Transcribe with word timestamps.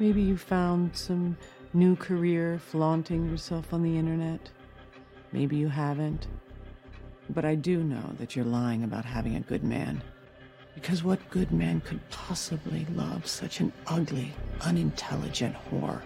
Maybe 0.00 0.22
you 0.22 0.36
found 0.36 0.96
some 0.96 1.36
new 1.72 1.94
career 1.94 2.58
flaunting 2.58 3.30
yourself 3.30 3.72
on 3.72 3.84
the 3.84 3.96
internet. 3.96 4.50
Maybe 5.30 5.56
you 5.56 5.68
haven't. 5.68 6.26
But 7.30 7.44
I 7.44 7.54
do 7.54 7.84
know 7.84 8.12
that 8.18 8.34
you're 8.34 8.44
lying 8.44 8.82
about 8.82 9.04
having 9.04 9.36
a 9.36 9.40
good 9.40 9.62
man. 9.62 10.02
Because 10.74 11.04
what 11.04 11.20
good 11.30 11.52
man 11.52 11.80
could 11.80 12.00
possibly 12.10 12.86
love 12.96 13.28
such 13.28 13.60
an 13.60 13.72
ugly, 13.86 14.32
unintelligent 14.62 15.54
whore? 15.70 16.02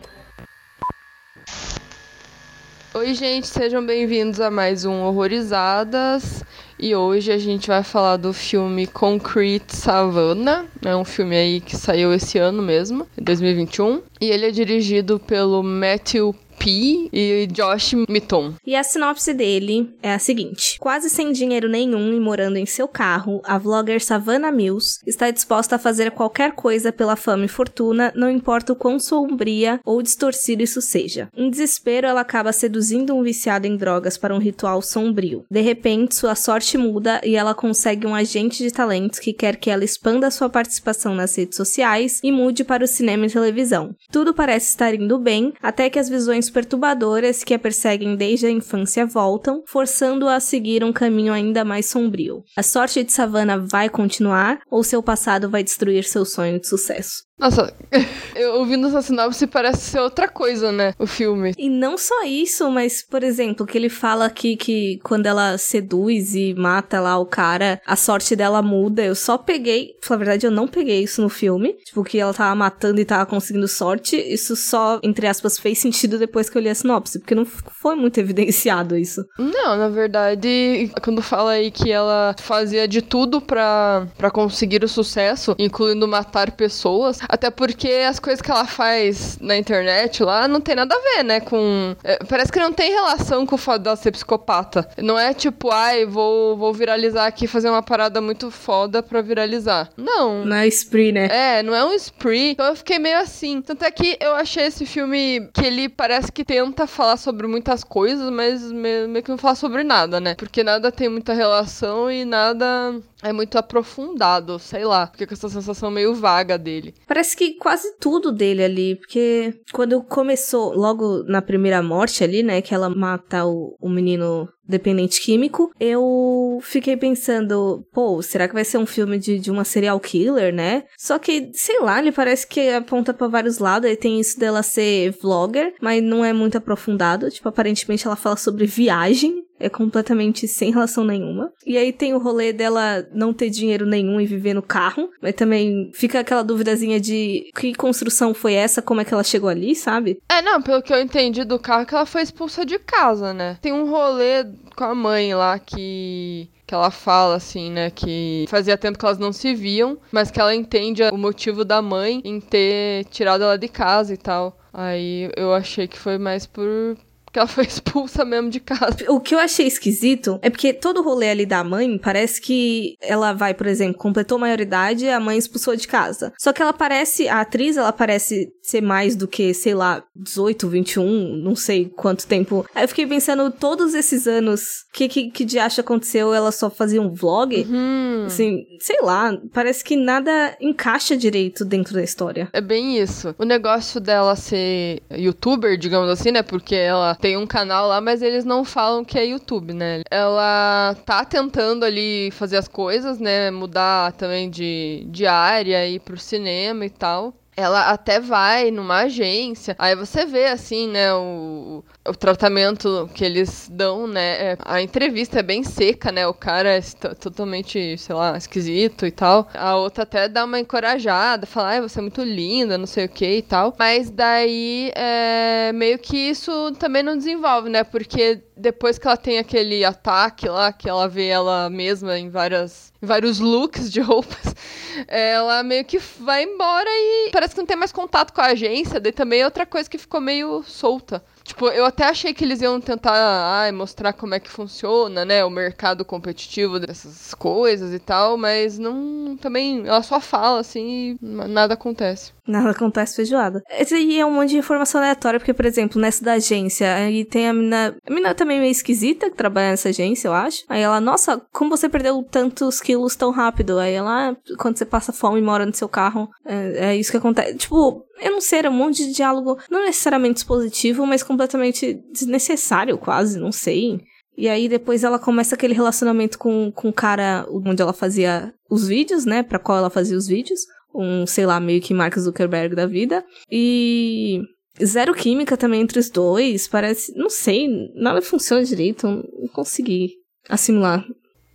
Oi, 2.94 3.14
gente, 3.14 3.46
sejam 3.46 3.86
bem-vindos 3.86 4.38
a 4.38 4.50
mais 4.50 4.84
um 4.84 5.00
Horrorizadas. 5.00 6.42
E 6.80 6.94
hoje 6.94 7.32
a 7.32 7.38
gente 7.38 7.66
vai 7.66 7.82
falar 7.82 8.16
do 8.16 8.32
filme 8.32 8.86
Concrete 8.86 9.74
Savannah. 9.74 10.64
É 10.84 10.94
um 10.94 11.04
filme 11.04 11.36
aí 11.36 11.60
que 11.60 11.76
saiu 11.76 12.14
esse 12.14 12.38
ano 12.38 12.62
mesmo, 12.62 13.04
2021. 13.20 14.00
E 14.20 14.26
ele 14.30 14.46
é 14.46 14.50
dirigido 14.52 15.18
pelo 15.18 15.60
Matthew 15.60 16.36
P 16.58 17.08
e 17.12 17.46
Josh 17.46 17.94
Mitton. 18.08 18.54
E 18.66 18.74
a 18.74 18.82
sinopse 18.82 19.32
dele 19.32 19.94
é 20.02 20.12
a 20.12 20.18
seguinte: 20.18 20.78
quase 20.78 21.08
sem 21.08 21.32
dinheiro 21.32 21.68
nenhum 21.68 22.12
e 22.12 22.20
morando 22.20 22.56
em 22.56 22.66
seu 22.66 22.88
carro, 22.88 23.40
a 23.44 23.56
vlogger 23.58 24.02
Savannah 24.02 24.52
Mills 24.52 25.00
está 25.06 25.30
disposta 25.30 25.76
a 25.76 25.78
fazer 25.78 26.10
qualquer 26.10 26.52
coisa 26.52 26.92
pela 26.92 27.16
fama 27.16 27.44
e 27.44 27.48
fortuna, 27.48 28.12
não 28.14 28.30
importa 28.30 28.72
o 28.72 28.76
quão 28.76 28.98
sombria 28.98 29.80
ou 29.84 30.02
distorcido 30.02 30.62
isso 30.62 30.80
seja. 30.80 31.28
Em 31.36 31.48
desespero, 31.48 32.06
ela 32.06 32.20
acaba 32.20 32.52
seduzindo 32.52 33.14
um 33.14 33.22
viciado 33.22 33.66
em 33.66 33.76
drogas 33.76 34.18
para 34.18 34.34
um 34.34 34.38
ritual 34.38 34.82
sombrio. 34.82 35.44
De 35.50 35.60
repente, 35.60 36.14
sua 36.14 36.34
sorte 36.34 36.76
muda 36.76 37.20
e 37.24 37.36
ela 37.36 37.54
consegue 37.54 38.06
um 38.06 38.14
agente 38.14 38.62
de 38.62 38.70
talentos 38.70 39.18
que 39.18 39.32
quer 39.32 39.56
que 39.56 39.70
ela 39.70 39.84
expanda 39.84 40.30
sua 40.30 40.48
participação 40.48 41.14
nas 41.14 41.36
redes 41.36 41.56
sociais 41.56 42.20
e 42.22 42.32
mude 42.32 42.64
para 42.64 42.84
o 42.84 42.88
cinema 42.88 43.26
e 43.26 43.30
televisão. 43.30 43.94
Tudo 44.10 44.34
parece 44.34 44.68
estar 44.68 44.94
indo 44.94 45.18
bem, 45.18 45.52
até 45.62 45.88
que 45.88 45.98
as 45.98 46.08
visões 46.08 46.50
perturbadoras 46.58 47.44
que 47.44 47.54
a 47.54 47.58
perseguem 47.58 48.16
desde 48.16 48.46
a 48.46 48.50
infância 48.50 49.06
voltam, 49.06 49.62
forçando-a 49.64 50.34
a 50.34 50.40
seguir 50.40 50.82
um 50.82 50.92
caminho 50.92 51.32
ainda 51.32 51.64
mais 51.64 51.86
sombrio. 51.86 52.42
A 52.56 52.64
sorte 52.64 53.04
de 53.04 53.12
Savannah 53.12 53.58
vai 53.58 53.88
continuar 53.88 54.58
ou 54.68 54.82
seu 54.82 55.00
passado 55.00 55.48
vai 55.48 55.62
destruir 55.62 56.02
seu 56.02 56.24
sonho 56.24 56.58
de 56.58 56.66
sucesso? 56.66 57.27
Nossa, 57.38 57.72
eu 58.34 58.54
ouvindo 58.56 58.88
essa 58.88 59.00
sinopse 59.00 59.46
parece 59.46 59.90
ser 59.90 60.00
outra 60.00 60.28
coisa, 60.28 60.72
né? 60.72 60.92
O 60.98 61.06
filme. 61.06 61.54
E 61.56 61.68
não 61.68 61.96
só 61.96 62.24
isso, 62.24 62.68
mas, 62.70 63.02
por 63.02 63.22
exemplo, 63.22 63.64
que 63.64 63.78
ele 63.78 63.88
fala 63.88 64.26
aqui 64.26 64.56
que 64.56 64.98
quando 65.04 65.26
ela 65.26 65.56
seduz 65.56 66.34
e 66.34 66.52
mata 66.54 67.00
lá 67.00 67.16
o 67.18 67.26
cara, 67.26 67.80
a 67.86 67.94
sorte 67.94 68.34
dela 68.34 68.60
muda. 68.60 69.04
Eu 69.04 69.14
só 69.14 69.38
peguei, 69.38 69.94
na 70.10 70.16
verdade, 70.16 70.46
eu 70.46 70.50
não 70.50 70.66
peguei 70.66 71.02
isso 71.02 71.22
no 71.22 71.28
filme. 71.28 71.74
Tipo, 71.84 72.02
que 72.02 72.18
ela 72.18 72.34
tava 72.34 72.54
matando 72.54 73.00
e 73.00 73.04
tava 73.04 73.24
conseguindo 73.24 73.68
sorte. 73.68 74.16
Isso 74.16 74.56
só, 74.56 74.98
entre 75.02 75.26
aspas, 75.26 75.58
fez 75.58 75.78
sentido 75.78 76.18
depois 76.18 76.50
que 76.50 76.58
eu 76.58 76.62
li 76.62 76.68
a 76.68 76.74
sinopse, 76.74 77.20
porque 77.20 77.34
não 77.34 77.44
foi 77.44 77.94
muito 77.94 78.18
evidenciado 78.18 78.96
isso. 78.96 79.24
Não, 79.38 79.76
na 79.76 79.88
verdade, 79.88 80.90
quando 81.02 81.22
fala 81.22 81.52
aí 81.52 81.70
que 81.70 81.90
ela 81.90 82.34
fazia 82.40 82.88
de 82.88 83.00
tudo 83.00 83.40
para 83.40 84.08
conseguir 84.32 84.82
o 84.82 84.88
sucesso, 84.88 85.54
incluindo 85.58 86.08
matar 86.08 86.50
pessoas, 86.52 87.20
até 87.28 87.50
porque 87.50 87.88
as 88.08 88.18
coisas 88.18 88.40
que 88.40 88.50
ela 88.50 88.64
faz 88.64 89.38
na 89.40 89.56
internet 89.56 90.22
lá 90.22 90.48
não 90.48 90.60
tem 90.60 90.74
nada 90.74 90.94
a 90.94 91.16
ver, 91.16 91.22
né? 91.24 91.40
Com. 91.40 91.94
É, 92.02 92.18
parece 92.24 92.50
que 92.50 92.58
não 92.58 92.72
tem 92.72 92.90
relação 92.90 93.44
com 93.44 93.54
o 93.54 93.58
fato 93.58 93.82
dela 93.82 93.96
ser 93.96 94.12
psicopata. 94.12 94.88
Não 94.96 95.18
é 95.18 95.34
tipo, 95.34 95.70
ai, 95.70 96.06
vou, 96.06 96.56
vou 96.56 96.72
viralizar 96.72 97.26
aqui 97.26 97.46
fazer 97.46 97.68
uma 97.68 97.82
parada 97.82 98.20
muito 98.20 98.50
foda 98.50 99.02
pra 99.02 99.20
viralizar. 99.20 99.90
Não. 99.96 100.44
Não 100.44 100.56
é 100.56 100.66
spree, 100.68 101.12
né? 101.12 101.28
É, 101.30 101.62
não 101.62 101.74
é 101.74 101.84
um 101.84 101.92
spree. 101.92 102.52
Então 102.52 102.66
eu 102.66 102.76
fiquei 102.76 102.98
meio 102.98 103.18
assim. 103.18 103.60
Tanto 103.60 103.84
é 103.84 103.90
que 103.90 104.16
eu 104.20 104.34
achei 104.34 104.64
esse 104.64 104.86
filme 104.86 105.48
que 105.52 105.64
ele 105.64 105.88
parece 105.88 106.32
que 106.32 106.44
tenta 106.44 106.86
falar 106.86 107.16
sobre 107.16 107.46
muitas 107.46 107.84
coisas, 107.84 108.30
mas 108.30 108.72
meio 108.72 109.22
que 109.22 109.30
não 109.30 109.38
fala 109.38 109.54
sobre 109.54 109.84
nada, 109.84 110.20
né? 110.20 110.34
Porque 110.34 110.64
nada 110.64 110.90
tem 110.90 111.08
muita 111.08 111.34
relação 111.34 112.10
e 112.10 112.24
nada 112.24 112.94
é 113.22 113.32
muito 113.32 113.58
aprofundado, 113.58 114.58
sei 114.58 114.84
lá. 114.84 115.08
Fica 115.08 115.26
com 115.26 115.34
essa 115.34 115.48
sensação 115.48 115.90
meio 115.90 116.14
vaga 116.14 116.56
dele. 116.56 116.94
Parece 117.06 117.36
que 117.36 117.54
quase 117.54 117.96
tudo 117.98 118.30
dele 118.30 118.62
ali, 118.62 118.96
porque 118.96 119.60
quando 119.72 120.02
começou, 120.02 120.74
logo 120.74 121.24
na 121.24 121.42
primeira 121.42 121.82
morte 121.82 122.22
ali, 122.22 122.42
né, 122.42 122.62
que 122.62 122.74
ela 122.74 122.88
mata 122.88 123.44
o, 123.44 123.76
o 123.80 123.88
menino 123.88 124.48
dependente 124.68 125.20
químico, 125.20 125.72
eu 125.80 126.60
fiquei 126.62 126.96
pensando, 126.96 127.84
pô, 127.92 128.20
será 128.22 128.46
que 128.46 128.54
vai 128.54 128.64
ser 128.64 128.78
um 128.78 128.86
filme 128.86 129.18
de, 129.18 129.38
de 129.38 129.50
uma 129.50 129.64
serial 129.64 129.98
killer, 129.98 130.54
né? 130.54 130.84
Só 130.96 131.18
que, 131.18 131.50
sei 131.54 131.80
lá, 131.80 131.98
ele 131.98 132.12
parece 132.12 132.46
que 132.46 132.68
aponta 132.70 133.14
para 133.14 133.28
vários 133.28 133.58
lados, 133.58 133.88
aí 133.88 133.96
tem 133.96 134.20
isso 134.20 134.38
dela 134.38 134.62
ser 134.62 135.16
vlogger, 135.22 135.74
mas 135.80 136.02
não 136.02 136.24
é 136.24 136.32
muito 136.32 136.58
aprofundado, 136.58 137.30
tipo, 137.30 137.48
aparentemente 137.48 138.06
ela 138.06 138.16
fala 138.16 138.36
sobre 138.36 138.66
viagem, 138.66 139.42
é 139.60 139.68
completamente 139.68 140.46
sem 140.46 140.70
relação 140.70 141.04
nenhuma. 141.04 141.52
E 141.66 141.76
aí 141.76 141.92
tem 141.92 142.14
o 142.14 142.18
rolê 142.18 142.52
dela 142.52 143.06
não 143.12 143.32
ter 143.32 143.50
dinheiro 143.50 143.84
nenhum 143.84 144.20
e 144.20 144.26
viver 144.26 144.54
no 144.54 144.62
carro, 144.62 145.10
mas 145.20 145.34
também 145.34 145.90
fica 145.94 146.20
aquela 146.20 146.42
duvidazinha 146.42 147.00
de 147.00 147.50
que 147.54 147.74
construção 147.74 148.32
foi 148.32 148.54
essa, 148.54 148.80
como 148.80 149.00
é 149.00 149.04
que 149.04 149.12
ela 149.12 149.24
chegou 149.24 149.48
ali, 149.48 149.74
sabe? 149.74 150.18
É, 150.30 150.40
não, 150.42 150.62
pelo 150.62 150.82
que 150.82 150.92
eu 150.92 151.00
entendi 151.00 151.44
do 151.44 151.58
carro, 151.58 151.86
que 151.86 151.94
ela 151.94 152.06
foi 152.06 152.22
expulsa 152.22 152.64
de 152.64 152.78
casa, 152.78 153.32
né? 153.32 153.58
Tem 153.60 153.72
um 153.72 153.90
rolê 153.90 154.44
com 154.76 154.84
a 154.84 154.94
mãe 154.94 155.34
lá 155.34 155.58
que 155.58 156.48
que 156.66 156.74
ela 156.74 156.90
fala 156.90 157.36
assim, 157.36 157.70
né, 157.70 157.90
que 157.90 158.44
fazia 158.46 158.76
tempo 158.76 158.98
que 158.98 159.04
elas 159.06 159.18
não 159.18 159.32
se 159.32 159.54
viam, 159.54 159.96
mas 160.12 160.30
que 160.30 160.38
ela 160.38 160.54
entende 160.54 161.02
o 161.04 161.16
motivo 161.16 161.64
da 161.64 161.80
mãe 161.80 162.20
em 162.22 162.38
ter 162.38 163.06
tirado 163.06 163.42
ela 163.42 163.56
de 163.56 163.68
casa 163.68 164.12
e 164.12 164.18
tal. 164.18 164.58
Aí 164.70 165.30
eu 165.34 165.54
achei 165.54 165.88
que 165.88 165.98
foi 165.98 166.18
mais 166.18 166.46
por 166.46 166.94
que 167.32 167.38
ela 167.38 167.48
foi 167.48 167.64
expulsa 167.66 168.24
mesmo 168.24 168.50
de 168.50 168.60
casa. 168.60 168.96
O 169.08 169.20
que 169.20 169.34
eu 169.34 169.38
achei 169.38 169.66
esquisito 169.66 170.38
é 170.42 170.50
porque 170.50 170.72
todo 170.72 171.00
o 171.00 171.02
rolê 171.02 171.30
ali 171.30 171.46
da 171.46 171.62
mãe 171.62 171.98
parece 171.98 172.40
que 172.40 172.96
ela 173.00 173.32
vai, 173.32 173.54
por 173.54 173.66
exemplo, 173.66 173.98
completou 173.98 174.38
maioridade 174.38 175.04
e 175.04 175.10
a 175.10 175.20
mãe 175.20 175.38
expulsou 175.38 175.76
de 175.76 175.86
casa. 175.86 176.32
Só 176.38 176.52
que 176.52 176.62
ela 176.62 176.72
parece, 176.72 177.28
a 177.28 177.40
atriz, 177.40 177.76
ela 177.76 177.92
parece 177.92 178.48
ser 178.62 178.80
mais 178.80 179.16
do 179.16 179.26
que, 179.26 179.52
sei 179.54 179.74
lá, 179.74 180.02
18, 180.14 180.68
21, 180.68 181.36
não 181.42 181.54
sei 181.54 181.86
quanto 181.86 182.26
tempo. 182.26 182.66
Aí 182.74 182.84
eu 182.84 182.88
fiquei 182.88 183.06
pensando, 183.06 183.50
todos 183.50 183.94
esses 183.94 184.26
anos, 184.26 184.84
o 184.90 184.92
que, 184.92 185.08
que, 185.08 185.30
que 185.30 185.44
de 185.44 185.58
acha 185.58 185.80
aconteceu? 185.80 186.34
Ela 186.34 186.52
só 186.52 186.70
fazia 186.70 187.00
um 187.00 187.10
vlog? 187.10 187.66
Uhum. 187.68 188.24
Assim, 188.26 188.64
sei 188.80 189.00
lá, 189.02 189.36
parece 189.52 189.82
que 189.82 189.96
nada 189.96 190.56
encaixa 190.60 191.16
direito 191.16 191.64
dentro 191.64 191.94
da 191.94 192.02
história. 192.02 192.48
É 192.52 192.60
bem 192.60 192.98
isso. 192.98 193.34
O 193.38 193.44
negócio 193.44 194.00
dela 194.00 194.36
ser 194.36 195.02
youtuber, 195.10 195.76
digamos 195.76 196.08
assim, 196.08 196.30
né? 196.30 196.42
Porque 196.42 196.74
ela 196.74 197.14
tem 197.20 197.36
um 197.36 197.46
canal 197.46 197.88
lá, 197.88 198.00
mas 198.00 198.22
eles 198.22 198.44
não 198.44 198.64
falam 198.64 199.04
que 199.04 199.18
é 199.18 199.26
YouTube, 199.26 199.72
né? 199.72 200.02
Ela 200.10 200.96
tá 201.04 201.24
tentando 201.24 201.84
ali 201.84 202.30
fazer 202.32 202.56
as 202.56 202.68
coisas, 202.68 203.18
né? 203.18 203.50
Mudar 203.50 204.12
também 204.12 204.48
de, 204.48 205.06
de 205.08 205.26
área, 205.26 205.86
ir 205.86 206.00
pro 206.00 206.16
cinema 206.16 206.86
e 206.86 206.90
tal 206.90 207.34
ela 207.58 207.90
até 207.90 208.20
vai 208.20 208.70
numa 208.70 209.00
agência, 209.00 209.74
aí 209.80 209.96
você 209.96 210.24
vê 210.24 210.46
assim, 210.46 210.86
né, 210.86 211.12
o, 211.12 211.82
o 212.06 212.14
tratamento 212.14 213.10
que 213.12 213.24
eles 213.24 213.68
dão, 213.68 214.06
né, 214.06 214.52
é, 214.52 214.58
a 214.64 214.80
entrevista 214.80 215.40
é 215.40 215.42
bem 215.42 215.64
seca, 215.64 216.12
né, 216.12 216.24
o 216.24 216.32
cara 216.32 216.76
é 216.76 216.80
totalmente, 217.18 217.98
sei 217.98 218.14
lá, 218.14 218.36
esquisito 218.38 219.04
e 219.04 219.10
tal. 219.10 219.48
A 219.52 219.74
outra 219.74 220.04
até 220.04 220.28
dá 220.28 220.44
uma 220.44 220.60
encorajada, 220.60 221.46
fala, 221.46 221.70
ai, 221.70 221.80
você 221.80 221.98
é 221.98 222.02
muito 222.02 222.22
linda, 222.22 222.78
não 222.78 222.86
sei 222.86 223.06
o 223.06 223.08
que 223.08 223.38
e 223.38 223.42
tal. 223.42 223.74
Mas 223.76 224.08
daí, 224.08 224.92
é, 224.94 225.72
meio 225.74 225.98
que 225.98 226.16
isso 226.16 226.70
também 226.78 227.02
não 227.02 227.16
desenvolve, 227.16 227.68
né, 227.68 227.82
porque 227.82 228.40
depois 228.58 228.98
que 228.98 229.06
ela 229.06 229.16
tem 229.16 229.38
aquele 229.38 229.84
ataque 229.84 230.48
lá, 230.48 230.72
que 230.72 230.88
ela 230.88 231.08
vê 231.08 231.28
ela 231.28 231.70
mesma 231.70 232.18
em 232.18 232.28
várias 232.28 232.92
vários 233.00 233.38
looks 233.38 233.90
de 233.92 234.00
roupas, 234.00 234.54
ela 235.06 235.62
meio 235.62 235.84
que 235.84 235.98
vai 235.98 236.42
embora 236.42 236.88
e 236.90 237.30
parece 237.32 237.54
que 237.54 237.60
não 237.60 237.66
tem 237.66 237.76
mais 237.76 237.92
contato 237.92 238.32
com 238.32 238.40
a 238.40 238.46
agência, 238.46 238.98
daí 238.98 239.12
também 239.12 239.40
é 239.40 239.44
outra 239.44 239.64
coisa 239.64 239.88
que 239.88 239.96
ficou 239.96 240.20
meio 240.20 240.62
solta. 240.64 241.24
Tipo, 241.48 241.68
eu 241.68 241.86
até 241.86 242.04
achei 242.04 242.34
que 242.34 242.44
eles 242.44 242.60
iam 242.60 242.78
tentar 242.78 243.14
ai, 243.14 243.72
mostrar 243.72 244.12
como 244.12 244.34
é 244.34 244.38
que 244.38 244.50
funciona, 244.50 245.24
né, 245.24 245.42
o 245.42 245.50
mercado 245.50 246.04
competitivo 246.04 246.78
dessas 246.78 247.32
coisas 247.32 247.94
e 247.94 247.98
tal, 247.98 248.36
mas 248.36 248.78
não 248.78 249.34
também 249.40 249.86
ela 249.86 250.02
só 250.02 250.20
fala 250.20 250.60
assim 250.60 251.16
e 251.22 251.24
nada 251.24 251.72
acontece. 251.72 252.32
Nada 252.46 252.70
acontece 252.70 253.16
feijoada. 253.16 253.62
Esse 253.70 253.94
aí 253.94 254.18
é 254.18 254.24
um 254.24 254.32
monte 254.32 254.50
de 254.50 254.56
informação 254.56 255.00
aleatória, 255.00 255.38
porque, 255.38 255.52
por 255.52 255.66
exemplo, 255.66 256.00
nessa 256.00 256.24
da 256.24 256.32
agência, 256.32 256.94
aí 256.94 257.22
tem 257.24 257.46
a 257.46 257.52
mina. 257.52 257.94
A 258.06 258.12
mina 258.12 258.34
também 258.34 258.58
meio 258.58 258.70
esquisita 258.70 259.28
que 259.28 259.36
trabalha 259.36 259.70
nessa 259.70 259.90
agência, 259.90 260.28
eu 260.28 260.32
acho. 260.32 260.64
Aí 260.66 260.80
ela, 260.80 260.98
nossa, 260.98 261.40
como 261.52 261.68
você 261.68 261.90
perdeu 261.90 262.22
tantos 262.22 262.80
quilos 262.80 263.14
tão 263.16 263.30
rápido? 263.30 263.78
Aí 263.78 263.92
ela, 263.92 264.34
quando 264.58 264.78
você 264.78 264.86
passa 264.86 265.12
fome 265.12 265.40
e 265.40 265.42
mora 265.42 265.66
no 265.66 265.74
seu 265.74 265.90
carro, 265.90 266.28
é, 266.46 266.92
é 266.92 266.96
isso 266.96 267.10
que 267.10 267.18
acontece. 267.18 267.54
Tipo, 267.58 268.02
eu 268.20 268.32
não 268.32 268.40
sei, 268.40 268.60
era 268.60 268.70
um 268.70 268.74
monte 268.74 269.06
de 269.06 269.12
diálogo, 269.12 269.58
não 269.70 269.84
necessariamente 269.84 270.38
expositivo, 270.38 271.06
mas 271.06 271.22
completamente 271.22 272.00
desnecessário, 272.12 272.98
quase, 272.98 273.38
não 273.38 273.52
sei. 273.52 274.00
E 274.36 274.48
aí 274.48 274.68
depois 274.68 275.02
ela 275.02 275.18
começa 275.18 275.54
aquele 275.54 275.74
relacionamento 275.74 276.38
com, 276.38 276.70
com 276.70 276.88
o 276.88 276.92
cara 276.92 277.46
onde 277.50 277.82
ela 277.82 277.92
fazia 277.92 278.54
os 278.70 278.86
vídeos, 278.86 279.24
né? 279.24 279.42
Pra 279.42 279.58
qual 279.58 279.78
ela 279.78 279.90
fazia 279.90 280.16
os 280.16 280.26
vídeos. 280.28 280.60
um, 280.94 281.26
sei 281.26 281.46
lá, 281.46 281.60
meio 281.60 281.80
que 281.80 281.94
Mark 281.94 282.16
Zuckerberg 282.18 282.74
da 282.74 282.86
vida. 282.86 283.24
E 283.50 284.40
zero 284.84 285.14
química 285.14 285.56
também 285.56 285.80
entre 285.80 285.98
os 285.98 286.10
dois, 286.10 286.66
parece, 286.68 287.12
não 287.16 287.28
sei, 287.28 287.68
nada 287.94 288.22
funciona 288.22 288.64
direito, 288.64 289.06
não 289.06 289.48
consegui 289.52 290.12
assimilar. 290.48 291.04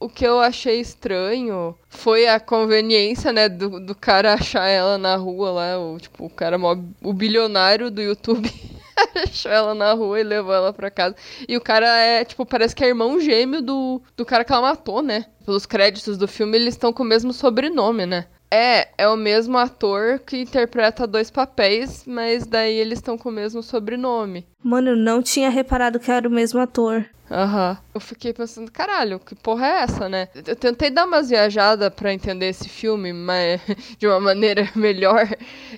O 0.03 0.09
que 0.09 0.27
eu 0.27 0.41
achei 0.41 0.81
estranho 0.81 1.73
foi 1.87 2.27
a 2.27 2.37
conveniência, 2.37 3.31
né, 3.31 3.47
do, 3.47 3.79
do 3.79 3.95
cara 3.95 4.33
achar 4.33 4.67
ela 4.67 4.97
na 4.97 5.15
rua 5.15 5.49
lá, 5.49 5.79
o, 5.79 5.97
tipo, 5.97 6.25
o 6.25 6.29
cara, 6.29 6.57
o 7.01 7.13
bilionário 7.13 7.89
do 7.89 8.01
YouTube 8.01 8.51
achou 9.15 9.49
ela 9.49 9.73
na 9.73 9.93
rua 9.93 10.19
e 10.19 10.23
levou 10.23 10.53
ela 10.53 10.73
pra 10.73 10.91
casa. 10.91 11.15
E 11.47 11.55
o 11.55 11.61
cara 11.61 11.87
é, 11.87 12.25
tipo, 12.25 12.45
parece 12.45 12.75
que 12.75 12.83
é 12.83 12.89
irmão 12.89 13.17
gêmeo 13.17 13.61
do, 13.61 14.01
do 14.17 14.25
cara 14.25 14.43
que 14.43 14.51
ela 14.51 14.61
matou, 14.61 15.01
né? 15.01 15.25
Pelos 15.45 15.65
créditos 15.65 16.17
do 16.17 16.27
filme, 16.27 16.57
eles 16.57 16.73
estão 16.73 16.91
com 16.91 17.03
o 17.03 17.05
mesmo 17.05 17.31
sobrenome, 17.31 18.05
né? 18.05 18.25
É, 18.51 18.89
é 18.97 19.07
o 19.07 19.15
mesmo 19.15 19.57
ator 19.57 20.19
que 20.19 20.41
interpreta 20.41 21.07
dois 21.07 21.31
papéis, 21.31 22.03
mas 22.05 22.45
daí 22.45 22.75
eles 22.75 22.99
estão 22.99 23.17
com 23.17 23.29
o 23.29 23.31
mesmo 23.31 23.63
sobrenome. 23.63 24.45
Mano, 24.61 24.89
eu 24.89 24.97
não 24.97 25.23
tinha 25.23 25.49
reparado 25.49 25.97
que 25.97 26.11
era 26.11 26.27
o 26.27 26.31
mesmo 26.31 26.59
ator. 26.59 27.05
Aham. 27.33 27.71
Uhum. 27.71 27.77
Eu 27.95 27.99
fiquei 27.99 28.31
pensando, 28.31 28.71
caralho, 28.71 29.19
que 29.19 29.33
porra 29.33 29.65
é 29.65 29.81
essa, 29.81 30.07
né? 30.07 30.27
Eu 30.45 30.55
tentei 30.55 30.91
dar 30.91 31.05
umas 31.05 31.29
viajadas 31.29 31.91
para 31.93 32.13
entender 32.13 32.47
esse 32.49 32.69
filme, 32.69 33.11
mas 33.11 33.59
de 33.97 34.07
uma 34.07 34.19
maneira 34.19 34.69
melhor. 34.75 35.27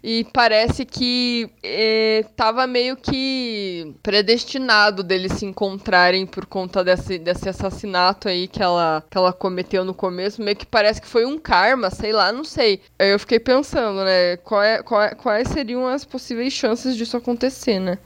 E 0.03 0.25
parece 0.33 0.85
que 0.85 1.49
eh, 1.63 2.25
tava 2.35 2.67
meio 2.67 2.97
que 2.97 3.95
predestinado 4.03 5.01
deles 5.01 5.31
se 5.33 5.45
encontrarem 5.45 6.25
por 6.25 6.45
conta 6.45 6.83
desse, 6.83 7.17
desse 7.17 7.47
assassinato 7.47 8.27
aí 8.27 8.47
que 8.49 8.61
ela, 8.61 9.01
que 9.09 9.17
ela 9.17 9.31
cometeu 9.31 9.85
no 9.85 9.93
começo. 9.93 10.41
Meio 10.41 10.57
que 10.57 10.65
parece 10.65 11.01
que 11.01 11.07
foi 11.07 11.25
um 11.25 11.37
karma, 11.37 11.89
sei 11.89 12.11
lá, 12.11 12.33
não 12.33 12.43
sei. 12.43 12.81
Aí 12.99 13.11
eu 13.11 13.19
fiquei 13.19 13.39
pensando, 13.39 14.03
né? 14.03 14.35
Qual 14.37 14.61
é, 14.61 14.83
qual 14.83 15.01
é, 15.01 15.15
quais 15.15 15.47
seriam 15.47 15.87
as 15.87 16.03
possíveis 16.03 16.51
chances 16.51 16.97
disso 16.97 17.15
acontecer, 17.15 17.79
né? 17.79 17.97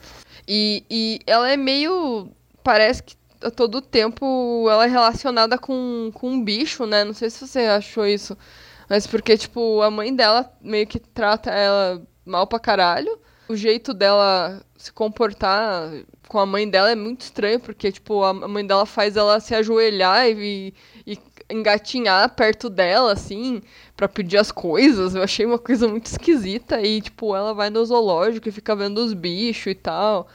E, 0.48 0.84
e 0.90 1.20
ela 1.26 1.50
é 1.50 1.58
meio. 1.58 2.30
Parece 2.64 3.02
que 3.02 3.19
a 3.42 3.52
todo 3.52 3.82
tempo 3.82 4.68
ela 4.70 4.86
é 4.86 4.88
relacionada 4.88 5.58
com, 5.58 6.12
com 6.14 6.32
um 6.32 6.44
bicho, 6.44 6.86
né? 6.86 7.04
Não 7.04 7.14
sei 7.14 7.30
se 7.30 7.46
você 7.46 7.60
achou 7.60 8.06
isso. 8.06 8.38
Mas 8.90 9.06
porque, 9.06 9.38
tipo, 9.38 9.82
a 9.82 9.92
mãe 9.92 10.14
dela 10.16 10.52
meio 10.62 10.88
que 10.88 11.00
trata 11.00 11.52
ela 11.52 12.02
mal 12.26 12.48
pra 12.48 12.60
caralho. 12.60 13.20
O 13.48 13.56
jeito 13.56 13.94
dela 13.94 14.62
se 14.78 14.92
comportar 14.94 15.92
com 16.28 16.40
a 16.40 16.46
mãe 16.46 16.70
dela 16.70 16.92
é 16.92 16.96
muito 16.96 17.22
estranho, 17.22 17.60
porque, 17.60 17.92
tipo, 17.92 18.24
a 18.24 18.34
mãe 18.34 18.66
dela 18.66 18.86
faz 18.86 19.18
ela 19.18 19.40
se 19.40 19.56
ajoelhar 19.56 20.28
e, 20.28 20.74
e 21.06 21.18
engatinhar 21.50 22.36
perto 22.36 22.70
dela, 22.70 23.14
assim, 23.14 23.62
para 24.00 24.08
pedir 24.08 24.38
as 24.38 24.50
coisas. 24.50 25.14
Eu 25.14 25.22
achei 25.22 25.46
uma 25.46 25.60
coisa 25.60 25.86
muito 25.90 26.06
esquisita. 26.06 26.82
E, 26.82 27.02
tipo, 27.02 27.36
ela 27.36 27.54
vai 27.54 27.70
no 27.70 27.86
zoológico 27.86 28.48
e 28.48 28.52
fica 28.52 28.74
vendo 28.74 29.00
os 29.00 29.14
bichos 29.14 29.68
e 29.68 29.76
tal. 29.76 30.30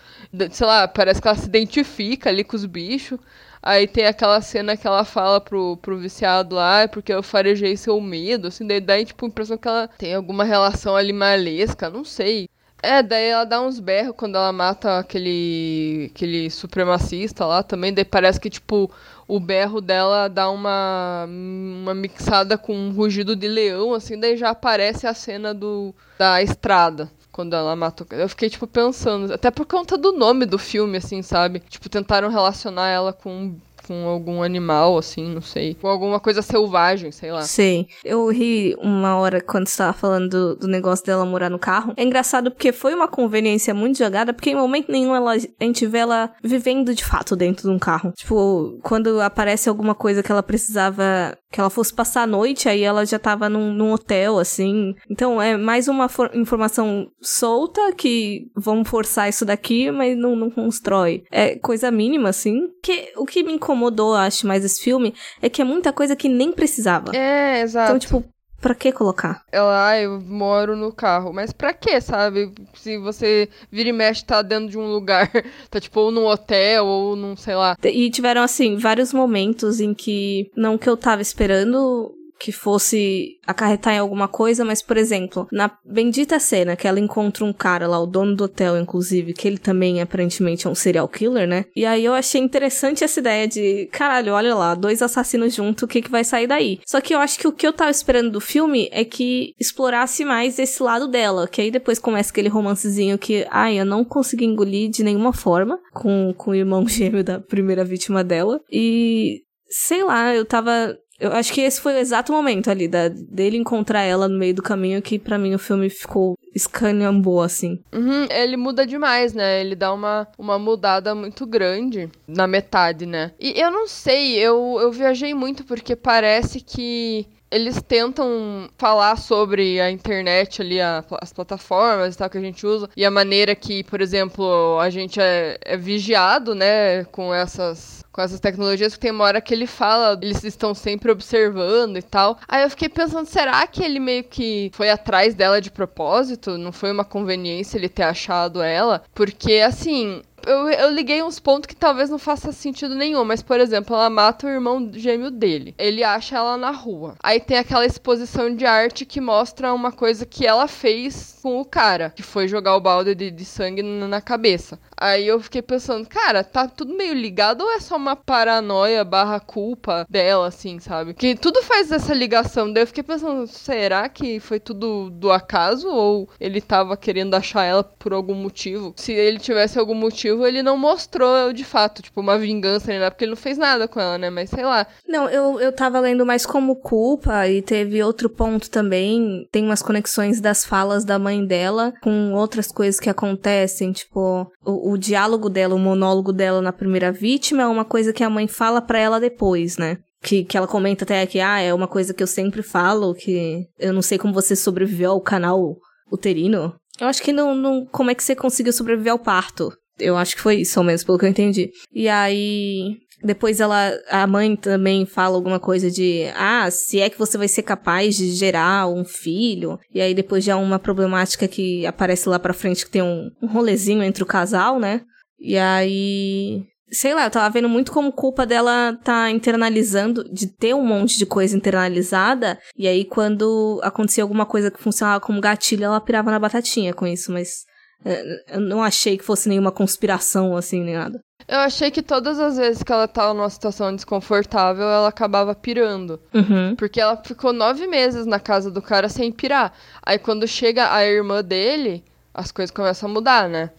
Sei 0.51 0.67
lá, 0.67 0.87
parece 0.87 1.23
que 1.23 1.27
ela 1.27 1.37
se 1.37 1.47
identifica 1.47 2.29
ali 2.29 2.45
com 2.45 2.57
os 2.57 2.67
bichos. 2.67 3.19
Aí 3.63 3.87
tem 3.87 4.05
aquela 4.07 4.43
cena 4.43 4.77
que 4.77 4.87
ela 4.87 5.05
fala 5.07 5.41
pro, 5.41 5.79
pro 5.79 5.97
viciado 5.99 6.55
lá, 6.57 6.83
é 6.83 6.87
porque 6.87 7.11
eu 7.11 7.23
farejei 7.23 7.75
seu 7.79 7.99
medo, 7.99 8.49
assim, 8.49 8.67
daí 8.67 8.79
dá, 8.79 9.03
tipo, 9.03 9.25
a 9.25 9.29
impressão 9.29 9.57
que 9.57 9.67
ela 9.67 9.89
tem 9.89 10.15
alguma 10.15 10.45
relação 10.45 10.95
animalesca, 10.95 11.89
não 11.89 12.05
sei. 12.05 12.47
É, 12.85 13.03
daí 13.03 13.29
ela 13.29 13.45
dá 13.45 13.63
uns 13.63 13.81
berros 13.81 14.15
quando 14.17 14.37
ela 14.37 14.53
mata 14.53 14.99
aquele, 14.99 16.11
aquele 16.15 16.51
supremacista 16.51 17.47
lá 17.47 17.63
também. 17.63 17.93
Daí 17.95 18.05
parece 18.05 18.39
que, 18.39 18.51
tipo, 18.51 18.91
o 19.27 19.41
berro 19.41 19.81
dela 19.81 20.29
dá 20.29 20.51
uma, 20.51 21.27
uma 21.27 21.95
mixada 21.95 22.59
com 22.59 22.77
um 22.77 22.93
rugido 22.93 23.35
de 23.35 23.49
leão, 23.49 23.95
assim. 23.95 24.21
Daí 24.21 24.37
já 24.37 24.51
aparece 24.51 25.07
a 25.07 25.15
cena 25.15 25.55
do, 25.55 25.95
da 26.19 26.43
estrada 26.43 27.11
quando 27.33 27.57
ela 27.57 27.75
matou. 27.75 28.07
Eu 28.11 28.29
fiquei, 28.29 28.51
tipo, 28.51 28.67
pensando. 28.67 29.33
Até 29.33 29.51
por 29.51 29.65
conta 29.65 29.97
do 29.97 30.13
nome 30.13 30.45
do 30.45 30.59
filme, 30.59 30.99
assim, 30.99 31.23
sabe? 31.23 31.61
Tipo, 31.61 31.89
tentaram 31.89 32.29
relacionar 32.29 32.89
ela 32.89 33.13
com 33.13 33.57
com 33.87 34.09
algum 34.09 34.43
animal, 34.43 34.99
assim, 34.99 35.35
não 35.35 35.41
sei. 35.41 35.75
Com 35.75 35.89
alguma 35.89 36.19
coisa 36.19 36.43
selvagem, 36.43 37.13
sei 37.13 37.31
lá. 37.31 37.43
Sei. 37.43 37.89
Eu 38.05 38.29
ri 38.29 38.75
uma 38.81 39.17
hora 39.17 39.41
quando 39.41 39.69
você 39.69 39.79
tava 39.79 39.93
falando 39.93 40.29
do, 40.29 40.57
do, 40.57 40.69
negócio 40.69 41.05
dela 41.05 41.25
morar 41.25 41.51
no 41.51 41.59
carro. 41.59 41.93
É 41.97 42.03
engraçado 42.03 42.51
porque 42.51 42.73
foi 42.73 42.95
uma 42.95 43.09
conveniência 43.09 43.75
muito 43.75 43.99
jogada, 43.99 44.33
porque 44.33 44.51
em 44.51 44.57
momento 44.57 44.91
nenhum 44.91 45.15
ela, 45.15 45.33
a 45.33 45.65
gente 45.65 45.87
vê 45.87 45.99
ela 45.99 46.33
vivendo 46.43 46.95
de 46.95 47.05
fato 47.05 47.37
dentro 47.37 47.69
de 47.69 47.75
um 47.75 47.79
carro. 47.79 48.13
Tipo, 48.17 48.79
quando 48.83 49.21
aparece 49.21 49.69
alguma 49.69 49.95
coisa 49.95 50.23
que 50.23 50.33
ela 50.33 50.43
precisava 50.43 51.37
que 51.55 51.61
ela 51.61 51.71
fosse 51.71 51.95
passar 51.95 52.23
a 52.23 52.27
noite, 52.27 52.69
aí 52.69 52.83
ela 52.83 53.07
já 53.07 53.17
tava 53.17 53.49
num, 53.49 53.73
num 53.73 53.93
hotel, 53.93 54.41
assim. 54.41 54.93
Então 55.09 55.41
é 55.41 55.57
mais 55.57 55.87
uma 55.87 56.11
informação 56.35 57.07
solta 57.23 57.93
que 57.93 58.51
vamos 58.57 58.89
forçar 58.89 59.29
isso 59.29 59.45
daqui, 59.45 59.89
mas 59.93 60.19
não, 60.19 60.35
não 60.35 60.51
constrói. 60.51 61.23
É 61.31 61.55
coisa 61.57 61.93
mínima, 61.93 62.31
assim. 62.31 62.67
Que, 62.83 63.13
o 63.17 63.25
que 63.25 63.45
me 63.45 63.53
incomodou, 63.53 64.17
acho, 64.17 64.49
mais 64.49 64.65
esse 64.65 64.83
filme 64.83 65.15
é 65.41 65.49
que 65.49 65.63
é 65.63 65.65
muita 65.65 65.93
coisa 65.93 66.17
que 66.17 66.29
nem 66.29 66.51
precisava. 66.51 67.15
É, 67.15 67.61
exato. 67.61 67.87
Então, 67.87 67.99
tipo, 68.01 68.34
Pra 68.65 68.75
que 68.75 68.93
colocar? 68.93 69.45
Ela, 69.53 69.91
ah, 69.91 70.01
eu 70.01 70.19
moro 70.23 70.75
no 70.75 70.91
carro. 70.91 71.35
Mas 71.35 71.53
pra 71.53 71.75
que, 71.75 72.01
sabe? 72.01 72.51
Se 72.73 72.97
você 72.97 73.47
vira 73.71 73.91
e 73.91 73.93
mexe, 73.93 74.25
tá 74.25 74.41
dentro 74.41 74.71
de 74.71 74.79
um 74.79 74.91
lugar, 74.91 75.31
tá 75.69 75.79
tipo 75.79 76.01
ou 76.01 76.11
num 76.11 76.25
hotel 76.25 76.87
ou 76.87 77.15
num, 77.15 77.37
sei 77.37 77.55
lá. 77.55 77.77
E 77.85 78.09
tiveram, 78.09 78.43
assim, 78.43 78.79
vários 78.79 79.13
momentos 79.13 79.81
em 79.81 79.93
que, 79.93 80.51
não 80.57 80.79
que 80.79 80.89
eu 80.89 80.97
tava 80.97 81.21
esperando 81.21 82.15
que 82.45 82.53
fosse 82.53 83.39
acarretar 83.47 83.95
em 83.95 83.99
alguma 83.99 84.29
coisa, 84.29 84.67
mas, 84.67 84.83
por 84.83 84.99
exemplo, 84.99 85.49
na 85.51 85.71
bendita 85.83 86.39
cena 86.39 86.77
que 86.77 86.87
ela 86.87 87.01
encontra 87.01 87.43
um 87.43 87.55
cara 87.55 87.87
lá, 87.89 87.99
o 87.99 88.07
dono 88.07 88.37
do 88.37 88.45
hotel, 88.45 88.79
inclusive, 88.79 89.33
que 89.33 89.49
ele 89.49 89.57
também 89.57 90.03
aparentemente 90.03 90.67
é 90.67 90.71
um 90.71 90.75
serial 90.75 91.09
killer, 91.09 91.49
né? 91.49 91.65
E 91.75 91.87
aí 91.87 92.05
eu 92.05 92.13
achei 92.13 92.39
interessante 92.39 93.03
essa 93.03 93.19
ideia 93.19 93.49
de, 93.49 93.89
caralho, 93.91 94.35
olha 94.35 94.55
lá, 94.55 94.75
dois 94.75 95.01
assassinos 95.01 95.55
juntos, 95.55 95.85
o 95.85 95.89
que 95.89 96.03
que 96.03 96.11
vai 96.11 96.23
sair 96.23 96.47
daí? 96.47 96.81
Só 96.85 97.01
que 97.01 97.15
eu 97.15 97.19
acho 97.19 97.39
que 97.39 97.49
o 97.49 97.53
que 97.53 97.67
eu 97.67 97.73
tava 97.73 97.91
esperando 97.91 98.33
do 98.33 98.43
filme 98.43 98.91
é 98.93 99.07
que 99.07 99.55
explorasse 99.59 100.23
mais 100.23 100.59
esse 100.59 100.83
lado 100.83 101.09
dela, 101.09 101.49
que 101.49 101.63
aí 101.63 101.71
depois 101.71 101.99
começa 101.99 102.31
aquele 102.31 102.51
romancezinho 102.51 103.17
que, 103.17 103.47
ai, 103.51 103.81
eu 103.81 103.87
não 103.87 104.05
consegui 104.05 104.45
engolir 104.45 104.91
de 104.91 105.03
nenhuma 105.03 105.33
forma 105.33 105.81
com, 105.95 106.35
com 106.37 106.51
o 106.51 106.55
irmão 106.55 106.85
gêmeo 106.87 107.25
da 107.25 107.41
primeira 107.41 107.87
vítima 107.87 108.23
dela. 108.23 108.61
E 108.71 109.45
sei 109.75 110.05
lá, 110.05 110.33
eu 110.35 110.45
tava 110.45 110.97
eu 111.25 111.33
acho 111.33 111.53
que 111.53 111.61
esse 111.61 111.81
foi 111.81 111.95
o 111.95 111.99
exato 111.99 112.33
momento 112.33 112.71
ali, 112.71 112.87
da, 112.87 113.09
dele 113.09 113.57
encontrar 113.57 114.03
ela 114.03 114.29
no 114.29 114.39
meio 114.39 114.55
do 114.55 114.63
caminho, 114.63 115.01
que 115.01 115.19
para 115.19 115.39
mim 115.39 115.55
o 115.55 115.59
filme 115.59 115.89
ficou 115.89 116.37
escaneambou, 116.55 117.43
assim. 117.43 117.81
Uhum, 117.93 118.27
ele 118.31 118.57
muda 118.57 118.87
demais, 118.87 119.33
né? 119.33 119.61
Ele 119.61 119.75
dá 119.75 119.93
uma, 119.93 120.29
uma 120.39 120.59
mudada 120.59 121.15
muito 121.15 121.47
grande 121.47 122.09
na 122.29 122.47
metade, 122.47 123.07
né? 123.07 123.33
E 123.41 123.59
eu 123.61 123.71
não 123.71 123.89
sei, 123.89 124.37
eu, 124.39 124.79
eu 124.81 124.93
viajei 124.93 125.35
muito 125.35 125.65
porque 125.65 125.97
parece 125.97 126.61
que 126.61 127.27
eles 127.55 127.81
tentam 127.81 128.69
falar 128.77 129.17
sobre 129.17 129.81
a 129.81 129.91
internet 129.91 130.61
ali, 130.61 130.81
a, 130.81 131.05
as 131.21 131.33
plataformas 131.33 132.15
e 132.15 132.19
tal 132.19 132.29
que 132.29 132.39
a 132.39 132.41
gente 132.41 132.67
usa, 132.67 132.89
e 132.97 133.05
a 133.05 133.11
maneira 133.11 133.55
que, 133.55 133.85
por 133.85 134.01
exemplo, 134.01 134.79
a 134.81 134.91
gente 134.91 135.21
é, 135.21 135.57
é 135.65 135.77
vigiado, 135.77 136.55
né, 136.55 137.05
com 137.05 137.33
essas 137.33 138.05
com 138.15 138.23
essas 138.23 138.39
tecnologias, 138.39 138.95
que 138.95 139.01
tem 139.01 139.11
uma 139.11 139.25
hora 139.25 139.41
que 139.41 139.53
ele 139.53 139.67
fala, 139.67 140.17
eles 140.23 140.45
estão 140.45 140.73
sempre 140.73 141.11
observando 141.11 141.97
e 141.97 142.03
tal. 142.03 142.39
Aí 142.47 142.63
eu 142.63 142.71
fiquei 142.71 142.89
pensando, 142.89 143.27
será 143.27 143.67
que 143.67 143.83
ele 143.83 143.99
meio 143.99 144.23
que 144.23 144.71
foi 144.73 144.89
atrás 144.89 145.35
dela 145.35 145.61
de 145.61 145.69
propósito? 145.69 146.57
Não 146.57 146.71
foi 146.71 146.93
uma 146.93 147.05
conveniência 147.05 147.77
ele 147.77 147.89
ter 147.89 148.05
achado 148.05 148.63
ela? 148.63 149.03
Porque, 149.13 149.55
assim, 149.55 150.23
eu, 150.47 150.69
eu 150.69 150.91
liguei 150.91 151.23
uns 151.23 151.39
pontos 151.39 151.67
que 151.67 151.77
talvez 151.77 152.11
não 152.11 152.19
faça 152.19 152.53
sentido 152.53 152.95
nenhum, 152.95 153.25
mas, 153.25 153.43
por 153.43 153.61
exemplo, 153.61 153.95
ela 153.95 154.11
mata 154.11 154.47
o 154.47 154.51
irmão 154.51 154.91
gêmeo 154.93 155.31
dele. 155.31 155.75
Ele 155.79 156.03
acha 156.03 156.37
ela 156.37 156.57
na 156.57 156.71
rua. 156.71 157.15
Aí 157.23 157.41
tem 157.41 157.59
aquela 157.59 157.87
exposição 157.87 158.55
de 158.55 158.65
arte 158.65 159.05
que 159.05 159.21
mostra 159.21 159.73
uma 159.73 159.93
coisa 159.93 160.27
que 160.27 160.47
ela 160.47 160.69
fez 160.69 161.39
com 161.43 161.61
o 161.61 161.65
cara, 161.65 162.11
que 162.11 162.23
foi 162.23 162.49
jogar 162.49 162.77
o 162.77 162.81
balde 162.81 163.15
de, 163.15 163.31
de 163.31 163.45
sangue 163.45 163.83
na 163.83 164.21
cabeça. 164.21 164.79
Aí 164.97 165.27
eu 165.27 165.41
fiquei 165.41 165.63
pensando, 165.63 166.09
cara, 166.09 166.45
tá 166.45 166.69
tudo 166.69 166.95
meio 166.95 167.15
ligado 167.15 167.63
ou 167.63 167.73
é 167.73 167.81
só 167.81 167.97
uma 167.97 168.17
paranoia 168.17 169.05
barra 169.05 169.41
culpa 169.41 170.07
dela, 170.09 170.47
assim, 170.47 170.79
sabe? 170.79 171.15
Que 171.15 171.35
tudo 171.35 171.63
faz 171.63 171.91
essa 171.91 172.15
ligação. 172.15 172.73
Daí 172.73 172.83
eu 172.83 172.87
fiquei 172.87 173.03
pensando, 173.03 173.47
será 173.47 174.09
que 174.09 174.41
foi 174.41 174.61
tudo 174.61 175.11
do 175.11 175.31
acaso 175.31 175.89
ou 175.89 176.29
ele 176.41 176.61
tava 176.61 176.97
querendo 176.97 177.35
achar 177.35 177.65
ela 177.65 177.83
por 177.85 178.13
algum 178.13 178.35
motivo? 178.35 178.95
Se 178.97 179.13
ele 179.13 179.39
tivesse 179.39 179.79
algum 179.79 179.95
motivo, 179.95 180.47
ele 180.47 180.63
não 180.63 180.77
mostrou 180.77 181.53
de 181.53 181.65
fato, 181.65 182.03
tipo, 182.03 182.21
uma 182.21 182.39
vingança 182.39 182.89
nem 182.89 182.99
nada, 182.99 183.11
porque 183.11 183.25
ele 183.25 183.31
não 183.31 183.37
fez 183.37 183.59
nada 183.59 183.89
com 183.89 184.01
ela, 184.01 184.19
né? 184.19 184.31
Mas 184.31 184.51
sei 184.51 184.65
lá. 184.65 184.87
Não, 185.07 185.29
eu, 185.29 185.61
eu 185.61 185.73
tava 185.73 186.01
lendo 186.01 186.25
mais 186.25 186.47
como 186.47 186.77
culpa 186.77 187.49
e 187.49 187.63
teve 187.63 188.03
outro 188.03 188.29
ponto 188.29 188.71
também. 188.71 189.47
Tem 189.51 189.65
umas 189.65 189.83
conexões 189.83 190.41
das 190.41 190.65
falas 190.65 191.05
da 191.05 191.19
mãe 191.19 191.45
dela 191.45 191.93
com 192.03 192.33
outras 192.33 192.69
coisas 192.69 193.01
que 193.01 193.11
acontecem, 193.11 193.93
tipo, 193.93 194.51
o, 194.93 194.97
diálogo 194.99 195.49
dela, 195.49 195.75
o 195.75 195.79
monólogo 195.79 196.33
dela 196.33 196.61
na 196.61 196.73
primeira 196.73 197.11
vítima 197.11 197.63
é 197.63 197.67
uma 197.67 197.85
coisa 197.85 198.13
que 198.13 198.23
a 198.23 198.31
mãe 198.31 198.47
fala 198.47 198.83
para 198.83 198.99
ela 198.99 199.19
depois, 199.19 199.77
né? 199.79 199.99
Que, 200.23 200.45
que 200.45 200.57
ela 200.57 200.67
comenta 200.67 201.05
até 201.05 201.25
que, 201.27 201.41
ah, 201.41 201.61
é 201.61 201.73
uma 201.73 201.89
coisa 201.89 202.15
que 202.15 202.23
eu 202.23 202.27
sempre 202.27 202.63
falo, 202.63 203.15
que 203.15 203.67
eu 203.79 203.93
não 203.93 204.03
sei 204.03 204.19
como 204.19 204.33
você 204.33 204.55
sobreviveu 204.55 205.13
ao 205.13 205.21
canal 205.21 205.77
uterino. 206.11 206.75
Eu 207.01 207.07
acho 207.09 207.23
que 207.23 207.33
não, 207.33 207.55
não. 207.55 207.87
Como 207.87 208.11
é 208.11 208.15
que 208.15 208.23
você 208.23 208.35
conseguiu 208.35 208.73
sobreviver 208.73 209.13
ao 209.13 209.19
parto? 209.19 209.73
Eu 209.99 210.17
acho 210.17 210.35
que 210.35 210.43
foi 210.43 210.57
isso, 210.57 210.79
ao 210.79 210.85
menos, 210.85 211.05
pelo 211.05 211.19
que 211.19 211.25
eu 211.25 211.31
entendi. 211.31 211.71
E 211.93 212.09
aí. 212.09 212.99
Depois 213.25 213.59
ela. 213.59 213.91
A 214.11 214.27
mãe 214.27 214.55
também 214.55 215.07
fala 215.07 215.35
alguma 215.35 215.59
coisa 215.59 215.91
de. 215.91 216.25
Ah, 216.37 216.71
se 216.71 217.01
é 217.01 217.09
que 217.09 217.19
você 217.19 217.39
vai 217.39 217.49
ser 217.49 217.63
capaz 217.63 218.17
de 218.17 218.33
gerar 218.33 218.87
um 218.87 219.05
filho. 219.05 219.79
E 219.93 220.01
aí 220.01 220.15
depois 220.15 220.45
já 220.45 220.57
uma 220.57 220.79
problemática 220.79 221.49
que 221.49 221.87
aparece 221.87 222.29
lá 222.29 222.39
pra 222.39 222.53
frente 222.53 222.85
que 222.85 222.91
tem 222.91 223.03
um, 223.03 223.31
um 223.43 223.47
rolezinho 223.47 224.03
entre 224.03 224.23
o 224.23 224.27
casal, 224.27 224.79
né? 224.79 225.01
E 225.41 225.57
aí 225.57 226.63
sei 226.93 227.13
lá, 227.13 227.25
eu 227.25 227.31
tava 227.31 227.51
vendo 227.51 227.69
muito 227.69 227.91
como 227.91 228.13
culpa 228.13 228.47
dela 228.47 228.97
tá 229.03 229.29
internalizando, 229.31 230.23
de 230.33 230.47
ter 230.47 230.75
um 230.75 230.85
monte 230.85 231.19
de 231.19 231.27
coisa 231.27 231.57
internalizada, 231.57 232.57
e 232.77 232.87
aí 232.87 233.05
quando 233.05 233.81
acontecia 233.83 234.23
alguma 234.23 234.47
coisa 234.47 234.71
que 234.71 234.81
funcionava 234.81 235.21
como 235.21 235.41
gatilho, 235.41 235.85
ela 235.85 236.01
pirava 236.01 236.31
na 236.31 236.39
batatinha 236.39 236.95
com 236.95 237.05
isso, 237.05 237.33
mas 237.33 237.65
é, 238.05 238.57
eu 238.57 238.61
não 238.61 238.83
achei 238.83 239.19
que 239.19 239.25
fosse 239.25 239.49
nenhuma 239.49 239.73
conspiração, 239.73 240.57
assim, 240.57 240.85
nem 240.85 240.95
nada. 240.95 241.21
Eu 241.47 241.59
achei 241.59 241.91
que 241.91 242.03
todas 242.03 242.41
as 242.41 242.57
vezes 242.57 242.83
que 242.83 242.93
ela 242.93 243.07
tava 243.07 243.35
numa 243.35 243.51
situação 243.51 243.95
desconfortável, 243.95 244.85
ela 244.85 245.09
acabava 245.09 245.55
pirando. 245.55 246.19
Uhum. 246.33 246.75
Porque 246.75 247.01
ela 247.01 247.17
ficou 247.17 247.53
nove 247.53 247.87
meses 247.87 248.25
na 248.25 248.41
casa 248.41 248.71
do 248.71 248.81
cara 248.81 249.09
sem 249.09 249.31
pirar. 249.31 249.73
Aí 250.03 250.19
quando 250.19 250.49
chega 250.49 250.93
a 250.93 251.05
irmã 251.05 251.43
dele, 251.43 252.03
as 252.33 252.51
coisas 252.51 252.71
começam 252.71 253.09
a 253.09 253.13
mudar, 253.13 253.49
né? 253.49 253.71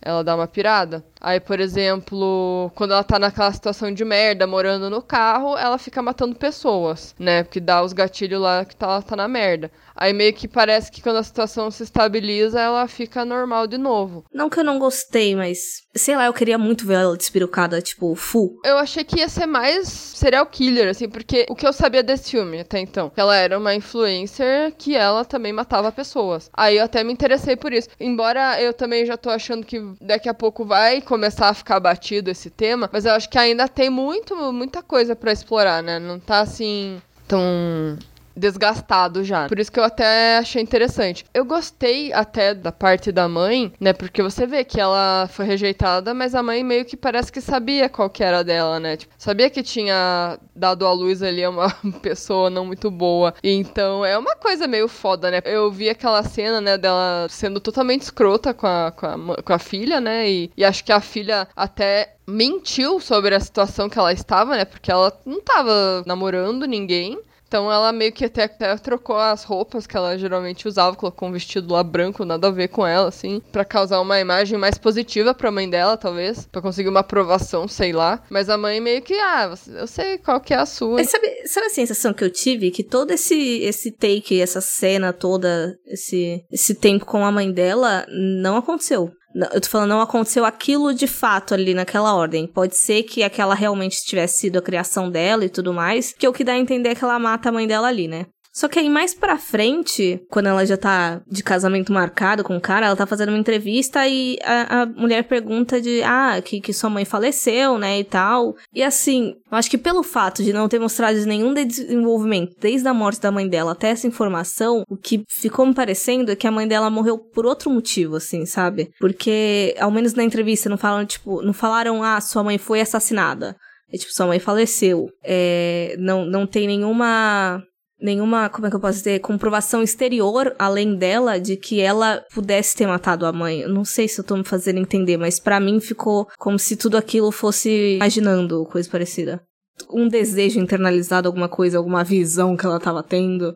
Ela 0.00 0.22
dá 0.22 0.36
uma 0.36 0.46
pirada. 0.46 1.04
Aí, 1.20 1.38
por 1.38 1.60
exemplo, 1.60 2.72
quando 2.74 2.92
ela 2.92 3.04
tá 3.04 3.18
naquela 3.18 3.52
situação 3.52 3.92
de 3.92 4.04
merda, 4.04 4.46
morando 4.46 4.88
no 4.88 5.02
carro, 5.02 5.56
ela 5.56 5.76
fica 5.76 6.00
matando 6.00 6.34
pessoas, 6.34 7.14
né? 7.18 7.42
Porque 7.42 7.60
dá 7.60 7.82
os 7.82 7.92
gatilhos 7.92 8.40
lá 8.40 8.64
que 8.64 8.74
tá, 8.74 8.86
ela 8.86 9.02
tá 9.02 9.14
na 9.14 9.28
merda. 9.28 9.70
Aí 9.94 10.14
meio 10.14 10.32
que 10.32 10.48
parece 10.48 10.90
que 10.90 11.02
quando 11.02 11.16
a 11.16 11.22
situação 11.22 11.70
se 11.70 11.82
estabiliza, 11.82 12.58
ela 12.58 12.88
fica 12.88 13.22
normal 13.22 13.66
de 13.66 13.76
novo. 13.76 14.24
Não 14.32 14.48
que 14.48 14.58
eu 14.58 14.64
não 14.64 14.78
gostei, 14.78 15.36
mas 15.36 15.82
sei 15.94 16.16
lá, 16.16 16.24
eu 16.24 16.32
queria 16.32 16.56
muito 16.56 16.86
ver 16.86 16.94
ela 16.94 17.16
despirucada, 17.16 17.82
tipo, 17.82 18.14
full. 18.14 18.58
Eu 18.64 18.78
achei 18.78 19.04
que 19.04 19.18
ia 19.18 19.28
ser 19.28 19.44
mais 19.44 19.88
serial 19.88 20.46
killer, 20.46 20.88
assim, 20.88 21.08
porque 21.08 21.44
o 21.50 21.54
que 21.54 21.66
eu 21.66 21.72
sabia 21.72 22.02
desse 22.02 22.30
filme 22.30 22.60
até 22.60 22.78
então, 22.78 23.12
ela 23.14 23.36
era 23.36 23.58
uma 23.58 23.74
influencer 23.74 24.72
que 24.78 24.96
ela 24.96 25.24
também 25.24 25.52
matava 25.52 25.92
pessoas. 25.92 26.48
Aí 26.54 26.78
eu 26.78 26.84
até 26.84 27.04
me 27.04 27.12
interessei 27.12 27.56
por 27.56 27.72
isso. 27.72 27.88
Embora 27.98 28.60
eu 28.62 28.72
também 28.72 29.04
já 29.04 29.16
tô 29.16 29.28
achando 29.28 29.66
que 29.66 29.78
daqui 30.00 30.28
a 30.28 30.34
pouco 30.34 30.64
vai 30.64 31.02
começar 31.10 31.48
a 31.48 31.54
ficar 31.54 31.80
batido 31.80 32.30
esse 32.30 32.48
tema, 32.48 32.88
mas 32.92 33.04
eu 33.04 33.12
acho 33.12 33.28
que 33.28 33.36
ainda 33.36 33.66
tem 33.66 33.90
muito, 33.90 34.52
muita 34.52 34.80
coisa 34.80 35.16
para 35.16 35.32
explorar, 35.32 35.82
né? 35.82 35.98
Não 35.98 36.20
tá 36.20 36.38
assim 36.38 37.02
tão 37.26 37.98
desgastado 38.40 39.22
já. 39.22 39.46
Por 39.46 39.58
isso 39.58 39.70
que 39.70 39.78
eu 39.78 39.84
até 39.84 40.38
achei 40.38 40.62
interessante. 40.62 41.24
Eu 41.32 41.44
gostei 41.44 42.12
até 42.12 42.54
da 42.54 42.72
parte 42.72 43.12
da 43.12 43.28
mãe, 43.28 43.72
né? 43.78 43.92
Porque 43.92 44.22
você 44.22 44.46
vê 44.46 44.64
que 44.64 44.80
ela 44.80 45.28
foi 45.30 45.44
rejeitada, 45.44 46.14
mas 46.14 46.34
a 46.34 46.42
mãe 46.42 46.64
meio 46.64 46.84
que 46.84 46.96
parece 46.96 47.30
que 47.30 47.40
sabia 47.40 47.88
qual 47.88 48.08
que 48.08 48.24
era 48.24 48.42
dela, 48.42 48.80
né? 48.80 48.96
Tipo, 48.96 49.14
sabia 49.18 49.50
que 49.50 49.62
tinha 49.62 50.38
dado 50.56 50.86
à 50.86 50.92
luz 50.92 51.22
ali 51.22 51.46
uma 51.46 51.70
pessoa 52.02 52.50
não 52.50 52.64
muito 52.64 52.90
boa. 52.90 53.34
Então 53.44 54.04
é 54.04 54.16
uma 54.16 54.34
coisa 54.34 54.66
meio 54.66 54.88
foda, 54.88 55.30
né? 55.30 55.40
Eu 55.44 55.70
vi 55.70 55.90
aquela 55.90 56.22
cena, 56.22 56.60
né, 56.60 56.78
dela 56.78 57.26
sendo 57.28 57.60
totalmente 57.60 58.02
escrota 58.02 58.54
com 58.54 58.66
a, 58.66 58.90
com 58.90 59.06
a, 59.06 59.42
com 59.42 59.52
a 59.52 59.58
filha, 59.58 60.00
né? 60.00 60.28
E, 60.30 60.50
e 60.56 60.64
acho 60.64 60.82
que 60.82 60.92
a 60.92 61.00
filha 61.00 61.46
até 61.54 62.14
mentiu 62.26 63.00
sobre 63.00 63.34
a 63.34 63.40
situação 63.40 63.88
que 63.88 63.98
ela 63.98 64.12
estava, 64.12 64.56
né? 64.56 64.64
Porque 64.64 64.90
ela 64.90 65.12
não 65.26 65.38
estava 65.38 66.02
namorando 66.06 66.66
ninguém. 66.66 67.18
Então 67.50 67.70
ela 67.70 67.90
meio 67.90 68.12
que 68.12 68.24
até, 68.24 68.44
até, 68.44 68.76
trocou 68.76 69.16
as 69.16 69.42
roupas 69.42 69.84
que 69.84 69.96
ela 69.96 70.16
geralmente 70.16 70.68
usava, 70.68 70.94
colocou 70.94 71.28
um 71.28 71.32
vestido 71.32 71.74
lá 71.74 71.82
branco, 71.82 72.24
nada 72.24 72.46
a 72.46 72.50
ver 72.52 72.68
com 72.68 72.86
ela, 72.86 73.08
assim, 73.08 73.42
para 73.50 73.64
causar 73.64 74.00
uma 74.00 74.20
imagem 74.20 74.56
mais 74.56 74.78
positiva 74.78 75.34
pra 75.34 75.50
mãe 75.50 75.68
dela, 75.68 75.96
talvez, 75.96 76.46
para 76.46 76.62
conseguir 76.62 76.88
uma 76.88 77.00
aprovação, 77.00 77.66
sei 77.66 77.92
lá. 77.92 78.22
Mas 78.30 78.48
a 78.48 78.56
mãe 78.56 78.78
meio 78.78 79.02
que, 79.02 79.14
ah, 79.14 79.52
eu 79.66 79.86
sei 79.88 80.18
qual 80.18 80.40
que 80.40 80.54
é 80.54 80.58
a 80.58 80.64
sua. 80.64 80.94
Mas 80.94 81.10
sabe, 81.10 81.26
sabe 81.48 81.66
a 81.66 81.70
sensação 81.70 82.14
que 82.14 82.22
eu 82.22 82.30
tive? 82.30 82.70
Que 82.70 82.84
todo 82.84 83.10
esse, 83.10 83.58
esse 83.62 83.90
take, 83.90 84.40
essa 84.40 84.60
cena 84.60 85.12
toda, 85.12 85.76
esse, 85.88 86.44
esse 86.52 86.76
tempo 86.76 87.04
com 87.04 87.24
a 87.24 87.32
mãe 87.32 87.50
dela, 87.50 88.06
não 88.08 88.58
aconteceu. 88.58 89.10
Eu 89.34 89.60
tô 89.60 89.68
falando, 89.68 89.90
não 89.90 90.00
aconteceu 90.00 90.44
aquilo 90.44 90.92
de 90.92 91.06
fato 91.06 91.54
ali 91.54 91.72
naquela 91.72 92.14
ordem. 92.14 92.46
Pode 92.46 92.76
ser 92.76 93.04
que 93.04 93.22
aquela 93.22 93.54
realmente 93.54 94.04
tivesse 94.04 94.38
sido 94.38 94.58
a 94.58 94.62
criação 94.62 95.10
dela 95.10 95.44
e 95.44 95.48
tudo 95.48 95.72
mais, 95.72 96.12
que 96.12 96.26
é 96.26 96.28
o 96.28 96.32
que 96.32 96.42
dá 96.42 96.52
a 96.52 96.58
entender 96.58 96.96
que 96.96 97.04
ela 97.04 97.18
mata 97.18 97.48
a 97.48 97.52
mãe 97.52 97.66
dela 97.66 97.88
ali, 97.88 98.08
né? 98.08 98.26
Só 98.52 98.68
que 98.68 98.78
aí 98.78 98.90
mais 98.90 99.14
pra 99.14 99.38
frente, 99.38 100.20
quando 100.28 100.46
ela 100.46 100.66
já 100.66 100.76
tá 100.76 101.22
de 101.26 101.42
casamento 101.42 101.92
marcado 101.92 102.42
com 102.42 102.56
o 102.56 102.60
cara, 102.60 102.86
ela 102.86 102.96
tá 102.96 103.06
fazendo 103.06 103.28
uma 103.28 103.38
entrevista 103.38 104.06
e 104.08 104.38
a, 104.42 104.82
a 104.82 104.86
mulher 104.86 105.24
pergunta 105.24 105.80
de, 105.80 106.02
ah, 106.02 106.40
que, 106.44 106.60
que 106.60 106.72
sua 106.72 106.90
mãe 106.90 107.04
faleceu, 107.04 107.78
né, 107.78 108.00
e 108.00 108.04
tal. 108.04 108.56
E 108.74 108.82
assim, 108.82 109.34
eu 109.50 109.56
acho 109.56 109.70
que 109.70 109.78
pelo 109.78 110.02
fato 110.02 110.42
de 110.42 110.52
não 110.52 110.68
ter 110.68 110.80
mostrado 110.80 111.18
nenhum 111.26 111.54
desenvolvimento 111.54 112.56
desde 112.60 112.88
a 112.88 112.94
morte 112.94 113.20
da 113.20 113.30
mãe 113.30 113.48
dela 113.48 113.72
até 113.72 113.90
essa 113.90 114.06
informação, 114.06 114.82
o 114.88 114.96
que 114.96 115.22
ficou 115.28 115.64
me 115.64 115.74
parecendo 115.74 116.32
é 116.32 116.36
que 116.36 116.46
a 116.46 116.52
mãe 116.52 116.66
dela 116.66 116.90
morreu 116.90 117.18
por 117.18 117.46
outro 117.46 117.70
motivo, 117.70 118.16
assim, 118.16 118.44
sabe? 118.46 118.90
Porque, 118.98 119.76
ao 119.78 119.90
menos 119.90 120.14
na 120.14 120.24
entrevista, 120.24 120.68
não 120.68 120.76
falam, 120.76 121.06
tipo, 121.06 121.40
não 121.42 121.52
falaram, 121.52 122.02
ah, 122.02 122.20
sua 122.20 122.42
mãe 122.42 122.58
foi 122.58 122.80
assassinada. 122.80 123.56
É 123.92 123.96
tipo, 123.96 124.12
sua 124.12 124.26
mãe 124.26 124.38
faleceu. 124.38 125.08
É, 125.22 125.96
não, 125.98 126.24
não 126.24 126.46
tem 126.46 126.66
nenhuma 126.66 127.62
nenhuma, 128.00 128.48
como 128.48 128.66
é 128.66 128.70
que 128.70 128.76
eu 128.76 128.80
posso 128.80 128.98
dizer, 128.98 129.20
comprovação 129.20 129.82
exterior 129.82 130.54
além 130.58 130.96
dela 130.96 131.38
de 131.38 131.56
que 131.56 131.80
ela 131.80 132.24
pudesse 132.32 132.76
ter 132.76 132.86
matado 132.86 133.26
a 133.26 133.32
mãe. 133.32 133.60
Eu 133.60 133.68
não 133.68 133.84
sei 133.84 134.08
se 134.08 134.20
eu 134.20 134.24
tô 134.24 134.36
me 134.36 134.44
fazendo 134.44 134.78
entender, 134.78 135.16
mas 135.16 135.38
para 135.38 135.60
mim 135.60 135.80
ficou 135.80 136.26
como 136.38 136.58
se 136.58 136.76
tudo 136.76 136.96
aquilo 136.96 137.30
fosse 137.30 137.96
imaginando 137.96 138.64
coisa 138.66 138.88
parecida. 138.88 139.42
Um 139.90 140.08
desejo 140.08 140.60
internalizado, 140.60 141.28
alguma 141.28 141.48
coisa, 141.48 141.78
alguma 141.78 142.04
visão 142.04 142.56
que 142.56 142.66
ela 142.66 142.80
tava 142.80 143.02
tendo, 143.02 143.54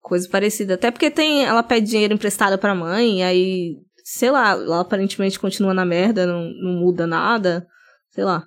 coisa 0.00 0.28
parecida. 0.28 0.74
Até 0.74 0.90
porque 0.90 1.10
tem, 1.10 1.44
ela 1.44 1.62
pede 1.62 1.90
dinheiro 1.90 2.14
emprestado 2.14 2.58
pra 2.58 2.74
mãe, 2.74 3.22
aí, 3.22 3.76
sei 4.04 4.30
lá, 4.30 4.52
ela 4.52 4.80
aparentemente 4.80 5.38
continua 5.38 5.74
na 5.74 5.84
merda, 5.84 6.26
não, 6.26 6.50
não 6.62 6.72
muda 6.80 7.06
nada, 7.06 7.66
sei 8.10 8.24
lá. 8.24 8.44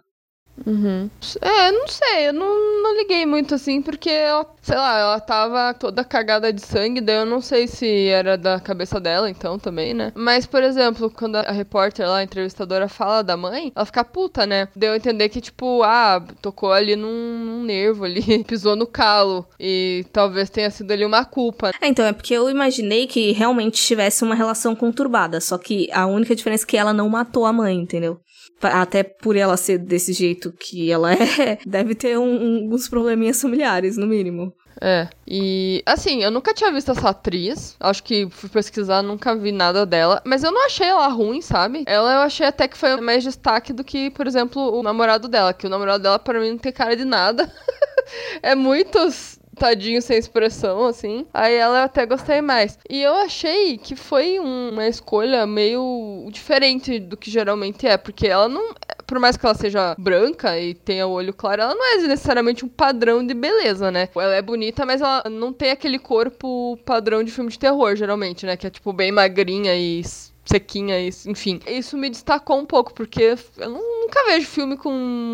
Uhum. 0.65 1.09
É, 1.41 1.71
não 1.71 1.87
sei, 1.87 2.27
eu 2.27 2.33
não, 2.33 2.83
não 2.83 2.95
liguei 2.95 3.25
muito 3.25 3.55
assim, 3.55 3.81
porque, 3.81 4.09
ela, 4.09 4.45
sei 4.61 4.75
lá, 4.75 4.99
ela 4.99 5.19
tava 5.19 5.73
toda 5.73 6.03
cagada 6.03 6.53
de 6.53 6.61
sangue, 6.61 7.01
daí 7.01 7.17
eu 7.17 7.25
não 7.25 7.41
sei 7.41 7.67
se 7.67 8.07
era 8.07 8.37
da 8.37 8.59
cabeça 8.59 8.99
dela, 8.99 9.29
então, 9.29 9.57
também, 9.57 9.93
né? 9.93 10.11
Mas, 10.15 10.45
por 10.45 10.61
exemplo, 10.61 11.09
quando 11.09 11.37
a 11.37 11.51
repórter 11.51 12.07
lá, 12.07 12.17
a 12.17 12.23
entrevistadora, 12.23 12.87
fala 12.87 13.23
da 13.23 13.35
mãe, 13.35 13.71
ela 13.75 13.85
fica 13.85 14.03
puta, 14.03 14.45
né? 14.45 14.67
Deu 14.75 14.93
a 14.93 14.97
entender 14.97 15.29
que, 15.29 15.41
tipo, 15.41 15.81
ah, 15.83 16.23
tocou 16.41 16.71
ali 16.71 16.95
num, 16.95 17.39
num 17.45 17.63
nervo 17.63 18.05
ali, 18.05 18.43
pisou 18.45 18.75
no 18.75 18.85
calo, 18.85 19.47
e 19.59 20.05
talvez 20.13 20.49
tenha 20.49 20.69
sido 20.69 20.91
ali 20.91 21.03
uma 21.03 21.25
culpa. 21.25 21.71
É, 21.81 21.87
então, 21.87 22.05
é 22.05 22.13
porque 22.13 22.33
eu 22.33 22.49
imaginei 22.49 23.07
que 23.07 23.31
realmente 23.31 23.81
tivesse 23.81 24.23
uma 24.23 24.35
relação 24.35 24.75
conturbada, 24.75 25.41
só 25.41 25.57
que 25.57 25.89
a 25.91 26.05
única 26.05 26.35
diferença 26.35 26.63
é 26.63 26.67
que 26.67 26.77
ela 26.77 26.93
não 26.93 27.09
matou 27.09 27.45
a 27.45 27.51
mãe, 27.51 27.75
entendeu? 27.75 28.19
Até 28.63 29.03
por 29.03 29.35
ela 29.35 29.57
ser 29.57 29.77
desse 29.77 30.13
jeito 30.13 30.51
que 30.51 30.91
ela 30.91 31.13
é, 31.15 31.57
deve 31.65 31.95
ter 31.95 32.17
um, 32.17 32.23
um, 32.23 32.73
uns 32.73 32.87
probleminhas 32.87 33.41
familiares, 33.41 33.97
no 33.97 34.07
mínimo. 34.07 34.53
É, 34.81 35.07
e 35.27 35.83
assim, 35.85 36.23
eu 36.23 36.31
nunca 36.31 36.53
tinha 36.53 36.71
visto 36.71 36.91
essa 36.91 37.09
atriz. 37.09 37.75
Acho 37.79 38.03
que 38.03 38.27
fui 38.29 38.49
pesquisar, 38.49 39.01
nunca 39.01 39.35
vi 39.35 39.51
nada 39.51 39.85
dela. 39.85 40.21
Mas 40.25 40.43
eu 40.43 40.51
não 40.51 40.65
achei 40.65 40.87
ela 40.87 41.07
ruim, 41.07 41.41
sabe? 41.41 41.83
Ela 41.85 42.15
eu 42.15 42.19
achei 42.19 42.45
até 42.45 42.67
que 42.67 42.77
foi 42.77 42.99
mais 42.99 43.23
destaque 43.23 43.71
do 43.71 43.83
que, 43.83 44.09
por 44.11 44.27
exemplo, 44.27 44.77
o 44.77 44.83
namorado 44.83 45.27
dela. 45.27 45.53
Que 45.53 45.67
o 45.67 45.69
namorado 45.69 46.03
dela, 46.03 46.19
para 46.19 46.39
mim, 46.39 46.51
não 46.51 46.57
tem 46.57 46.71
cara 46.71 46.95
de 46.95 47.05
nada. 47.05 47.49
é 48.41 48.55
muitos 48.55 49.39
tadinho 49.55 50.01
sem 50.01 50.17
expressão, 50.17 50.85
assim. 50.85 51.25
Aí 51.33 51.55
ela 51.55 51.79
eu 51.79 51.83
até 51.83 52.05
gostei 52.05 52.41
mais. 52.41 52.77
E 52.89 53.01
eu 53.01 53.13
achei 53.15 53.77
que 53.77 53.95
foi 53.95 54.39
uma 54.39 54.87
escolha 54.87 55.45
meio 55.45 56.27
diferente 56.31 56.99
do 56.99 57.17
que 57.17 57.29
geralmente 57.31 57.87
é, 57.87 57.97
porque 57.97 58.27
ela 58.27 58.47
não. 58.47 58.73
Por 59.05 59.19
mais 59.19 59.37
que 59.37 59.45
ela 59.45 59.55
seja 59.55 59.95
branca 59.97 60.57
e 60.59 60.73
tenha 60.73 61.05
o 61.05 61.11
olho 61.11 61.33
claro, 61.33 61.61
ela 61.61 61.75
não 61.75 61.85
é 61.85 62.07
necessariamente 62.07 62.65
um 62.65 62.69
padrão 62.69 63.25
de 63.25 63.33
beleza, 63.33 63.91
né? 63.91 64.09
Ela 64.15 64.35
é 64.35 64.41
bonita, 64.41 64.85
mas 64.85 65.01
ela 65.01 65.23
não 65.29 65.51
tem 65.51 65.71
aquele 65.71 65.99
corpo 65.99 66.77
padrão 66.85 67.23
de 67.23 67.31
filme 67.31 67.51
de 67.51 67.59
terror, 67.59 67.95
geralmente, 67.95 68.45
né? 68.45 68.55
Que 68.57 68.67
é 68.67 68.69
tipo 68.69 68.93
bem 68.93 69.11
magrinha 69.11 69.75
e 69.75 70.03
sequinha, 70.45 70.95
enfim. 71.27 71.59
Isso 71.67 71.97
me 71.97 72.09
destacou 72.09 72.57
um 72.57 72.65
pouco, 72.65 72.93
porque 72.93 73.35
eu 73.57 73.69
nunca 73.69 74.25
vejo 74.27 74.47
filme 74.47 74.77
com 74.77 74.91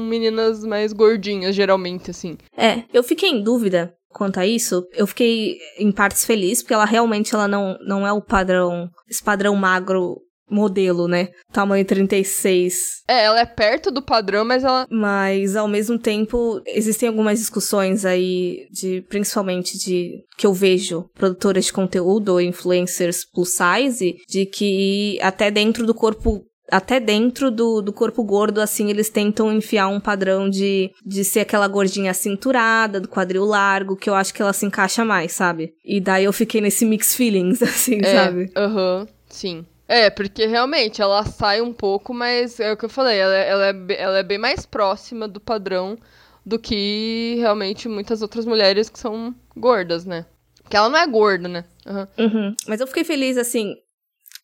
meninas 0.09 0.63
mais 0.63 0.93
gordinhas, 0.93 1.55
geralmente, 1.55 2.11
assim. 2.11 2.37
É, 2.55 2.83
eu 2.93 3.03
fiquei 3.03 3.29
em 3.29 3.43
dúvida 3.43 3.95
quanto 4.09 4.39
a 4.39 4.45
isso, 4.45 4.85
eu 4.93 5.07
fiquei 5.07 5.57
em 5.77 5.91
partes 5.91 6.25
feliz, 6.25 6.61
porque 6.61 6.73
ela 6.73 6.85
realmente 6.85 7.33
ela 7.33 7.47
não, 7.47 7.77
não 7.85 8.05
é 8.05 8.11
o 8.11 8.21
padrão, 8.21 8.89
esse 9.07 9.23
padrão 9.23 9.55
magro 9.55 10.17
modelo, 10.49 11.07
né? 11.07 11.29
Tamanho 11.51 11.85
36. 11.85 13.03
É, 13.07 13.25
ela 13.25 13.39
é 13.39 13.45
perto 13.45 13.91
do 13.91 14.01
padrão, 14.01 14.43
mas 14.43 14.63
ela. 14.63 14.87
Mas 14.89 15.55
ao 15.55 15.67
mesmo 15.67 15.97
tempo, 15.97 16.61
existem 16.65 17.07
algumas 17.07 17.39
discussões 17.39 18.05
aí 18.05 18.67
de 18.71 19.01
principalmente 19.09 19.77
de 19.77 20.23
que 20.37 20.47
eu 20.47 20.53
vejo 20.53 21.09
produtoras 21.13 21.65
de 21.65 21.73
conteúdo 21.73 22.29
ou 22.29 22.41
influencers 22.41 23.25
plus 23.31 23.49
size, 23.49 24.15
de 24.27 24.45
que 24.45 25.19
até 25.21 25.51
dentro 25.51 25.85
do 25.85 25.93
corpo 25.93 26.43
até 26.71 26.99
dentro 26.99 27.51
do, 27.51 27.81
do 27.81 27.93
corpo 27.93 28.23
gordo, 28.23 28.61
assim, 28.61 28.89
eles 28.89 29.09
tentam 29.09 29.51
enfiar 29.51 29.87
um 29.87 29.99
padrão 29.99 30.49
de, 30.49 30.91
de 31.05 31.23
ser 31.23 31.41
aquela 31.41 31.67
gordinha 31.67 32.13
cinturada, 32.13 32.99
do 32.99 33.07
quadril 33.07 33.45
largo, 33.45 33.95
que 33.95 34.09
eu 34.09 34.15
acho 34.15 34.33
que 34.33 34.41
ela 34.41 34.53
se 34.53 34.65
encaixa 34.65 35.03
mais, 35.03 35.31
sabe? 35.31 35.73
E 35.83 35.99
daí 35.99 36.25
eu 36.25 36.33
fiquei 36.33 36.61
nesse 36.61 36.85
mix 36.85 37.15
feelings, 37.15 37.61
assim, 37.63 37.99
é, 38.03 38.15
sabe? 38.15 38.51
Aham, 38.55 39.07
sim. 39.29 39.65
É, 39.87 40.09
porque 40.09 40.45
realmente 40.45 41.01
ela 41.01 41.23
sai 41.25 41.61
um 41.61 41.73
pouco, 41.73 42.13
mas 42.13 42.59
é 42.59 42.71
o 42.71 42.77
que 42.77 42.85
eu 42.85 42.89
falei, 42.89 43.17
ela, 43.17 43.35
ela, 43.35 43.65
é, 43.67 44.01
ela 44.01 44.17
é 44.19 44.23
bem 44.23 44.37
mais 44.37 44.65
próxima 44.65 45.27
do 45.27 45.39
padrão 45.39 45.97
do 46.45 46.59
que 46.59 47.35
realmente 47.39 47.89
muitas 47.89 48.21
outras 48.21 48.45
mulheres 48.45 48.89
que 48.89 48.99
são 48.99 49.33
gordas, 49.55 50.05
né? 50.05 50.25
Porque 50.61 50.77
ela 50.77 50.89
não 50.89 50.99
é 50.99 51.07
gorda, 51.07 51.47
né? 51.47 51.65
Uhum. 51.85 52.25
Uhum. 52.25 52.55
Mas 52.67 52.79
eu 52.79 52.85
fiquei 52.85 53.03
feliz, 53.03 53.37
assim. 53.37 53.75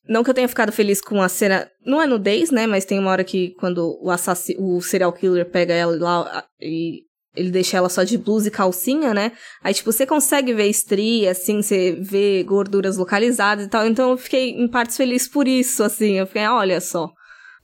Não 0.07 0.24
que 0.24 0.29
eu 0.29 0.33
tenha 0.33 0.47
ficado 0.47 0.71
feliz 0.71 1.01
com 1.01 1.21
a 1.21 1.29
cena. 1.29 1.69
Não 1.85 2.01
é 2.01 2.05
nudez, 2.05 2.51
né? 2.51 2.67
Mas 2.67 2.85
tem 2.85 3.00
uma 3.00 3.12
hora 3.12 3.24
que 3.24 3.55
quando 3.59 3.97
o 4.01 4.12
assassino, 4.12 4.75
o 4.75 4.81
serial 4.81 5.12
killer 5.12 5.50
pega 5.50 5.74
ela 5.74 5.97
lá 5.97 6.45
e 6.62 7.01
ele 7.35 7.51
deixa 7.51 7.77
ela 7.77 7.89
só 7.89 8.03
de 8.03 8.17
blusa 8.17 8.47
e 8.47 8.51
calcinha, 8.51 9.13
né? 9.13 9.31
Aí, 9.62 9.74
tipo, 9.74 9.91
você 9.91 10.05
consegue 10.05 10.53
ver 10.53 10.67
estria, 10.67 11.31
assim, 11.31 11.62
você 11.62 11.97
vê 12.00 12.43
gorduras 12.43 12.97
localizadas 12.97 13.65
e 13.65 13.69
tal. 13.69 13.85
Então 13.85 14.12
eu 14.12 14.17
fiquei, 14.17 14.51
em 14.51 14.67
partes, 14.67 14.95
feliz 14.95 15.27
por 15.27 15.47
isso, 15.47 15.83
assim. 15.83 16.13
Eu 16.13 16.27
fiquei, 16.27 16.43
ah, 16.43 16.55
olha 16.55 16.79
só. 16.79 17.12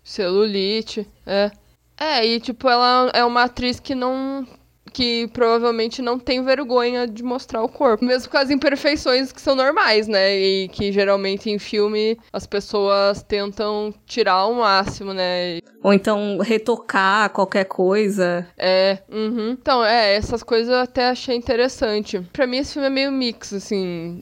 Celulite, 0.04 1.08
é. 1.26 1.52
É, 1.98 2.26
e, 2.26 2.40
tipo, 2.40 2.68
ela 2.68 3.12
é 3.14 3.24
uma 3.24 3.44
atriz 3.44 3.80
que 3.80 3.94
não 3.94 4.46
que 4.94 5.28
provavelmente 5.34 6.02
não 6.02 6.20
tem 6.20 6.44
vergonha 6.44 7.08
de 7.08 7.24
mostrar 7.24 7.64
o 7.64 7.70
corpo, 7.70 8.04
mesmo 8.04 8.30
com 8.30 8.38
as 8.38 8.50
imperfeições 8.50 9.32
que 9.32 9.42
são 9.42 9.56
normais, 9.56 10.08
né? 10.08 10.38
E 10.38 10.68
que 10.70 10.92
geralmente 10.92 11.50
em 11.50 11.60
filme 11.60 12.18
as 12.32 12.46
pessoas 12.46 13.24
tentam 13.24 13.94
tirar 14.06 14.34
ao 14.34 14.54
máximo, 14.54 15.14
né? 15.14 15.60
Ou 15.84 15.94
então 15.94 16.38
retocar 16.40 17.30
qualquer 17.30 17.66
coisa. 17.66 18.48
É, 18.58 19.00
uhum. 19.12 19.52
Então, 19.52 19.84
é, 19.84 20.16
essas 20.16 20.44
coisas 20.44 20.70
eu 20.70 20.80
até 20.80 21.10
achei 21.10 21.36
interessante. 21.36 22.20
Para 22.32 22.46
mim 22.46 22.58
esse 22.58 22.74
filme 22.74 22.88
é 22.88 22.92
meio 22.92 23.12
mix, 23.12 23.54
assim 23.54 24.22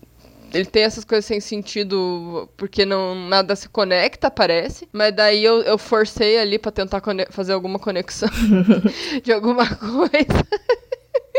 ele 0.54 0.66
tem 0.66 0.84
essas 0.84 1.04
coisas 1.04 1.26
sem 1.26 1.40
sentido 1.40 2.50
porque 2.58 2.86
não 2.86 3.16
nada 3.28 3.56
se 3.56 3.70
conecta, 3.70 4.32
parece. 4.32 4.88
Mas 4.92 5.16
daí 5.16 5.44
eu, 5.44 5.62
eu 5.62 5.78
forcei 5.78 6.38
ali 6.38 6.58
para 6.58 6.72
tentar 6.72 7.02
fazer 7.30 7.54
alguma 7.54 7.80
conexão 7.80 8.30
de 9.24 9.32
alguma 9.32 9.68
coisa. 9.76 10.48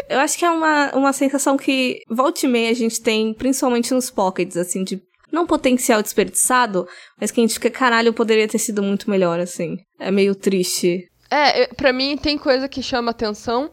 Eu 0.09 0.19
acho 0.19 0.39
que 0.39 0.45
é 0.45 0.51
uma, 0.51 0.91
uma 0.95 1.13
sensação 1.13 1.57
que 1.57 2.01
volta 2.09 2.45
e 2.45 2.49
meia 2.49 2.71
a 2.71 2.75
gente 2.75 3.01
tem, 3.01 3.33
principalmente 3.33 3.95
nos 3.95 4.11
pockets, 4.11 4.57
assim, 4.57 4.83
de 4.83 5.01
não 5.33 5.47
potencial 5.47 6.03
desperdiçado, 6.03 6.87
mas 7.21 7.31
que 7.31 7.41
a 7.41 7.45
gente 7.45 7.55
fica, 7.55 7.71
caralho, 7.71 8.13
poderia 8.13 8.49
ter 8.49 8.59
sido 8.59 8.83
muito 8.83 9.09
melhor, 9.09 9.39
assim. 9.39 9.77
É 9.99 10.11
meio 10.11 10.35
triste. 10.35 11.09
É, 11.31 11.69
para 11.69 11.93
mim 11.93 12.17
tem 12.17 12.37
coisa 12.37 12.69
que 12.69 12.83
chama 12.83 13.13
atenção, 13.13 13.71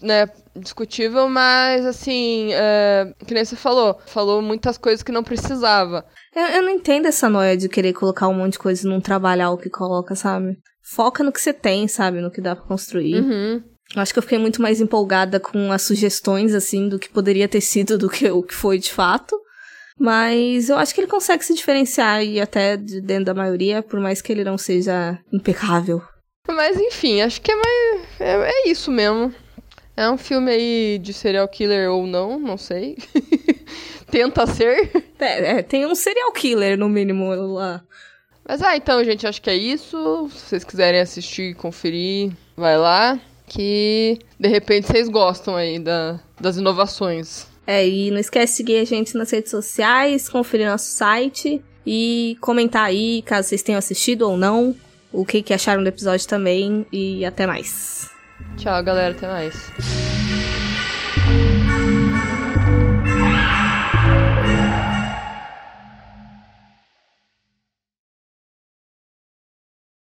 né? 0.00 0.26
Discutível, 0.60 1.28
mas 1.28 1.84
assim, 1.84 2.50
é, 2.52 3.12
que 3.26 3.34
nem 3.34 3.44
você 3.44 3.56
falou, 3.56 3.98
falou 4.06 4.42
muitas 4.42 4.78
coisas 4.78 5.02
que 5.02 5.12
não 5.12 5.22
precisava. 5.22 6.04
Eu, 6.34 6.42
eu 6.42 6.62
não 6.62 6.70
entendo 6.70 7.06
essa 7.06 7.28
noia 7.28 7.56
de 7.56 7.68
querer 7.68 7.92
colocar 7.92 8.28
um 8.28 8.34
monte 8.34 8.52
de 8.52 8.58
coisa 8.58 8.86
e 8.86 8.90
não 8.90 9.00
trabalhar 9.00 9.50
o 9.50 9.58
que 9.58 9.70
coloca, 9.70 10.14
sabe? 10.14 10.56
Foca 10.82 11.22
no 11.22 11.32
que 11.32 11.40
você 11.40 11.52
tem, 11.52 11.88
sabe? 11.88 12.20
No 12.20 12.30
que 12.30 12.40
dá 12.40 12.54
pra 12.54 12.64
construir. 12.64 13.16
Uhum. 13.16 13.62
Acho 13.94 14.12
que 14.12 14.18
eu 14.18 14.22
fiquei 14.22 14.38
muito 14.38 14.60
mais 14.60 14.80
empolgada 14.80 15.38
com 15.38 15.70
as 15.70 15.82
sugestões, 15.82 16.54
assim, 16.54 16.88
do 16.88 16.98
que 16.98 17.08
poderia 17.08 17.48
ter 17.48 17.60
sido 17.60 17.96
do 17.96 18.08
que 18.08 18.28
o 18.30 18.42
que 18.42 18.54
foi 18.54 18.78
de 18.78 18.92
fato. 18.92 19.36
Mas 19.98 20.68
eu 20.68 20.76
acho 20.76 20.94
que 20.94 21.00
ele 21.00 21.08
consegue 21.08 21.44
se 21.44 21.54
diferenciar 21.54 22.22
e 22.22 22.40
até 22.40 22.76
de 22.76 23.00
dentro 23.00 23.26
da 23.26 23.34
maioria, 23.34 23.82
por 23.82 23.98
mais 23.98 24.20
que 24.20 24.30
ele 24.30 24.44
não 24.44 24.58
seja 24.58 25.18
impecável. 25.32 26.02
Mas 26.48 26.78
enfim, 26.78 27.22
acho 27.22 27.40
que 27.40 27.50
é 27.50 27.54
mais. 27.54 28.20
É, 28.20 28.50
é 28.50 28.68
isso 28.68 28.90
mesmo. 28.90 29.34
É 29.96 30.10
um 30.10 30.18
filme 30.18 30.50
aí 30.50 30.98
de 30.98 31.12
serial 31.14 31.48
killer 31.48 31.90
ou 31.90 32.06
não, 32.06 32.38
não 32.38 32.58
sei. 32.58 32.98
Tenta 34.10 34.46
ser. 34.46 34.90
É, 35.18 35.58
é, 35.58 35.62
tem 35.62 35.86
um 35.86 35.94
serial 35.94 36.30
killer, 36.32 36.78
no 36.78 36.88
mínimo, 36.88 37.34
lá. 37.34 37.82
Mas 38.46 38.62
ah, 38.62 38.76
então, 38.76 39.02
gente, 39.02 39.26
acho 39.26 39.40
que 39.40 39.48
é 39.48 39.56
isso. 39.56 40.28
Se 40.30 40.48
vocês 40.48 40.64
quiserem 40.64 41.00
assistir 41.00 41.50
e 41.50 41.54
conferir, 41.54 42.32
vai 42.56 42.76
lá. 42.76 43.18
Que 43.48 44.18
de 44.38 44.48
repente 44.48 44.88
vocês 44.88 45.08
gostam 45.08 45.56
aí 45.56 45.78
da, 45.78 46.20
das 46.38 46.56
inovações. 46.56 47.46
É, 47.66 47.86
e 47.86 48.10
não 48.10 48.18
esquece 48.18 48.52
de 48.52 48.56
seguir 48.58 48.78
a 48.78 48.84
gente 48.84 49.16
nas 49.16 49.30
redes 49.30 49.50
sociais, 49.50 50.28
conferir 50.28 50.68
nosso 50.68 50.90
site 50.92 51.62
e 51.84 52.36
comentar 52.40 52.84
aí, 52.84 53.22
caso 53.22 53.48
vocês 53.48 53.62
tenham 53.62 53.78
assistido 53.78 54.22
ou 54.22 54.36
não, 54.36 54.74
o 55.12 55.24
que, 55.24 55.42
que 55.42 55.54
acharam 55.54 55.82
do 55.82 55.88
episódio 55.88 56.26
também. 56.28 56.84
E 56.92 57.24
até 57.24 57.46
mais. 57.46 58.15
Tchau, 58.56 58.82
galera. 58.82 59.12
Até 59.12 59.28
mais. 59.28 60.15